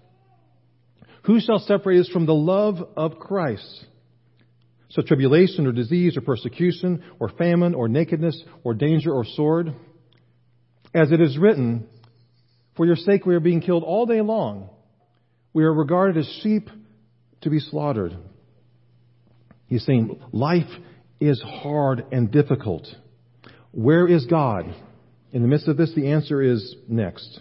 Who 1.27 1.41
shall 1.41 1.59
separate 1.59 2.01
us 2.01 2.09
from 2.09 2.27
the 2.27 2.35
love 2.35 2.77
of 2.97 3.19
Christ? 3.19 3.85
So 4.91 5.03
tribulation 5.03 5.67
or 5.67 5.73
disease 5.73 6.17
or 6.17 6.21
persecution 6.21 7.03
or 7.19 7.29
famine 7.29 7.75
or 7.75 7.89
nakedness 7.89 8.41
or 8.63 8.75
danger 8.75 9.13
or 9.13 9.25
sword? 9.25 9.75
As 10.95 11.11
it 11.11 11.21
is 11.21 11.37
written, 11.37 11.89
For 12.77 12.87
your 12.87 12.97
sake 12.97 13.27
we 13.27 13.35
are 13.35 13.41
being 13.41 13.61
killed 13.61 13.83
all 13.83 14.07
day 14.07 14.21
long. 14.21 14.71
We 15.53 15.65
are 15.65 15.73
regarded 15.73 16.17
as 16.17 16.41
sheep 16.43 16.71
to 17.41 17.51
be 17.51 17.59
slaughtered. 17.59 18.17
He's 19.67 19.85
saying 19.85 20.21
life 20.33 20.71
is 21.19 21.43
hard 21.43 22.05
and 22.13 22.31
difficult. 22.31 22.87
Where 23.73 24.07
is 24.07 24.27
God? 24.27 24.73
In 25.33 25.43
the 25.43 25.49
midst 25.49 25.67
of 25.67 25.77
this, 25.77 25.93
the 25.95 26.13
answer 26.13 26.41
is 26.41 26.77
next. 26.89 27.41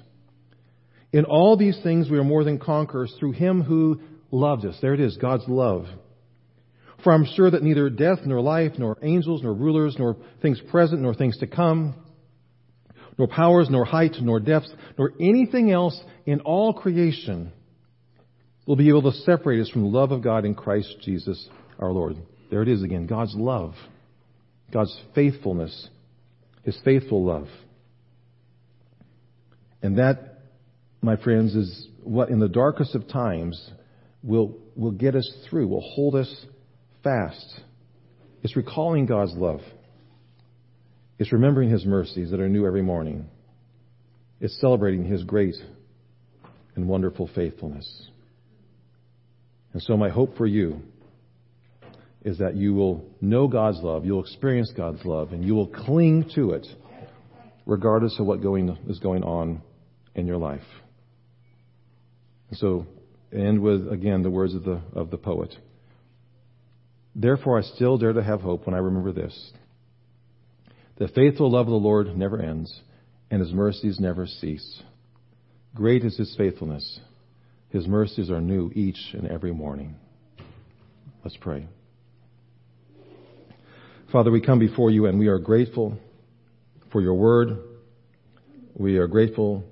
In 1.16 1.24
all 1.24 1.56
these 1.56 1.80
things 1.82 2.10
we 2.10 2.18
are 2.18 2.26
more 2.26 2.44
than 2.44 2.60
conquerors 2.60 3.16
through 3.18 3.32
him 3.32 3.62
who 3.62 4.02
loved 4.32 4.66
us. 4.66 4.78
There 4.82 4.94
it 4.94 5.00
is, 5.00 5.16
God's 5.16 5.48
love. 5.48 5.86
For 7.06 7.14
I'm 7.14 7.26
sure 7.38 7.50
that 7.50 7.64
neither 7.64 7.90
death, 7.90 8.20
nor 8.26 8.42
life, 8.42 8.74
nor 8.78 8.98
angels, 9.02 9.42
nor 9.42 9.54
rulers, 9.54 9.96
nor 9.98 10.18
things 10.42 10.62
present, 10.70 11.02
nor 11.02 11.14
things 11.14 11.38
to 11.38 11.48
come, 11.48 11.96
nor 13.18 13.30
powers, 13.30 13.70
nor 13.70 13.86
height, 13.86 14.18
nor 14.20 14.42
depths, 14.42 14.70
nor 14.98 15.14
anything 15.18 15.72
else 15.72 15.98
in 16.26 16.42
all 16.42 16.74
creation 16.74 17.54
will 18.68 18.76
be 18.76 18.90
able 18.90 19.10
to 19.10 19.18
separate 19.20 19.62
us 19.62 19.70
from 19.70 19.84
the 19.84 19.98
love 19.98 20.12
of 20.12 20.22
God 20.22 20.44
in 20.44 20.54
Christ 20.54 20.98
Jesus 21.02 21.48
our 21.80 21.94
Lord. 21.94 22.18
There 22.52 22.62
it 22.62 22.68
is 22.68 22.84
again, 22.84 23.08
God's 23.08 23.36
love, 23.36 23.74
God's 24.70 24.94
faithfulness, 25.14 25.88
His 26.64 26.78
faithful 26.84 27.24
love. 27.24 27.48
And 29.82 29.98
that 29.98 30.35
my 31.06 31.16
friends, 31.18 31.56
is 31.56 31.88
what 32.04 32.30
in 32.30 32.40
the 32.40 32.50
darkest 32.50 32.96
of 32.96 33.08
times 33.08 33.72
will, 34.24 34.58
will 34.76 34.92
get 34.92 35.16
us 35.16 35.32
through, 35.50 35.68
will 35.68 35.88
hold 35.96 36.16
us 36.16 36.46
fast. 37.04 37.62
It's 38.44 38.56
recalling 38.56 39.06
God's 39.06 39.34
love. 39.36 39.62
It's 41.18 41.32
remembering 41.32 41.70
His 41.70 41.86
mercies 41.86 42.32
that 42.32 42.40
are 42.40 42.50
new 42.50 42.66
every 42.66 42.82
morning. 42.82 43.28
It's 44.42 44.60
celebrating 44.60 45.06
His 45.06 45.24
great 45.24 45.56
and 46.76 46.90
wonderful 46.90 47.30
faithfulness. 47.34 48.10
And 49.74 49.82
so, 49.82 49.96
my 49.96 50.10
hope 50.10 50.38
for 50.38 50.46
you 50.46 50.82
is 52.24 52.40
that 52.40 52.56
you 52.56 52.74
will 52.74 53.06
know 53.22 53.48
God's 53.48 53.80
love, 53.82 54.06
you'll 54.06 54.24
experience 54.24 54.74
God's 54.76 55.06
love, 55.06 55.32
and 55.32 55.46
you 55.46 55.54
will 55.54 55.68
cling 55.68 56.30
to 56.34 56.52
it 56.52 56.66
regardless 57.66 58.20
of 58.20 58.26
what 58.26 58.42
going, 58.42 58.76
is 58.88 59.00
going 59.00 59.24
on 59.24 59.62
in 60.16 60.26
your 60.26 60.38
life. 60.38 60.62
So, 62.54 62.86
end 63.34 63.62
with, 63.62 63.92
again, 63.92 64.24
the 64.24 64.30
words 64.30 64.54
of 64.54 64.64
the, 64.64 64.82
of 64.94 65.10
the 65.10 65.18
poet. 65.18 65.54
Therefore, 67.16 67.60
I 67.60 67.62
still 67.62 67.98
dare 67.98 68.14
to 68.14 68.24
have 68.24 68.42
hope 68.42 68.66
when 68.66 68.76
I 68.76 68.80
remember 68.80 69.12
this. 69.12 69.52
The 70.98 71.08
faithful 71.10 71.52
love 71.52 71.68
of 71.68 71.72
the 71.72 71.78
Lord 71.78 72.16
never 72.16 72.42
ends, 72.42 72.82
and 73.32 73.42
his 73.42 73.52
mercies 73.52 74.00
never 74.00 74.28
cease. 74.28 74.82
Great 75.74 76.06
is 76.06 76.18
his 76.18 76.34
faithfulness. 76.38 77.00
His 77.70 77.88
mercies 77.88 78.30
are 78.30 78.40
new 78.40 78.72
each 78.74 79.14
and 79.14 79.28
every 79.28 79.54
morning. 79.54 79.96
Let's 81.24 81.36
pray. 81.38 81.68
Father, 84.12 84.32
we 84.32 84.40
come 84.40 84.60
before 84.60 84.92
you 84.92 85.08
and 85.08 85.20
we 85.20 85.28
are 85.28 85.40
grateful 85.40 85.98
for 86.92 87.02
your 87.02 87.16
word. 87.16 87.58
We 88.76 88.98
are 88.98 89.08
grateful, 89.08 89.66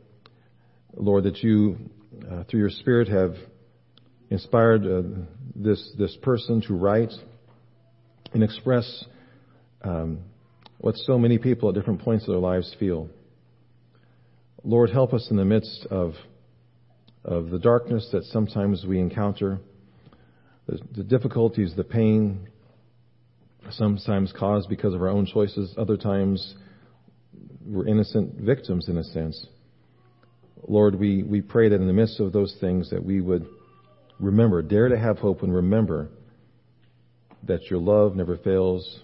Lord, 0.93 1.23
that 1.23 1.41
you, 1.43 1.77
uh, 2.30 2.43
through 2.43 2.60
your 2.60 2.69
Spirit, 2.69 3.08
have 3.08 3.36
inspired 4.30 4.86
uh, 4.86 5.02
this, 5.56 5.93
this 5.97 6.17
person 6.21 6.62
to 6.62 6.73
write 6.73 7.12
and 8.34 8.43
express 8.43 9.06
um, 9.84 10.19
what 10.80 10.95
so 10.95 11.17
many 11.17 11.38
people 11.38 11.69
at 11.69 11.76
different 11.76 12.02
points 12.02 12.23
of 12.23 12.34
their 12.34 12.39
lives 12.39 12.76
feel. 12.80 13.10
Lord, 14.63 14.89
help 14.89 15.13
us 15.13 15.28
in 15.30 15.38
the 15.38 15.45
midst 15.45 15.86
of, 15.91 16.13
of 17.23 17.49
the 17.49 17.60
darkness 17.60 18.10
that 18.12 18.23
sometimes 18.26 18.86
we 18.88 18.99
encounter, 18.99 19.60
the, 20.67 20.80
the 20.95 21.04
difficulties, 21.04 21.73
the 21.76 21.84
pain, 21.84 22.47
sometimes 23.71 24.34
caused 24.38 24.69
because 24.69 24.93
of 24.93 25.02
our 25.02 25.10
own 25.10 25.26
choices, 25.26 25.73
other 25.78 25.97
times 25.97 26.56
we're 27.65 27.88
innocent 27.88 28.36
victims 28.36 28.89
in 28.89 28.97
a 28.97 29.04
sense. 29.04 29.45
Lord, 30.67 30.95
we, 30.95 31.23
we 31.23 31.41
pray 31.41 31.69
that 31.69 31.76
in 31.76 31.88
the 31.88 31.93
midst 31.93 32.19
of 32.19 32.32
those 32.32 32.56
things 32.60 32.89
that 32.89 33.04
we 33.04 33.21
would 33.21 33.45
remember, 34.19 34.62
dare 34.62 34.89
to 34.89 34.97
have 34.97 35.17
hope 35.17 35.43
and 35.43 35.54
remember 35.54 36.10
that 37.43 37.69
your 37.69 37.80
love 37.80 38.15
never 38.15 38.38
fails, 38.38 39.02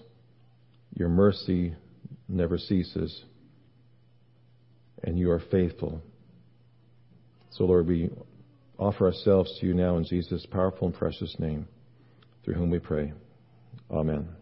your 0.94 1.08
mercy 1.08 1.74
never 2.28 2.56
ceases, 2.56 3.24
and 5.04 5.18
you 5.18 5.30
are 5.30 5.42
faithful. 5.50 6.00
So, 7.50 7.64
Lord, 7.64 7.86
we 7.86 8.10
offer 8.78 9.06
ourselves 9.06 9.58
to 9.60 9.66
you 9.66 9.74
now 9.74 9.96
in 9.98 10.04
Jesus' 10.04 10.46
powerful 10.46 10.88
and 10.88 10.96
precious 10.96 11.36
name, 11.38 11.66
through 12.44 12.54
whom 12.54 12.70
we 12.70 12.78
pray. 12.78 13.12
Amen. 13.90 14.39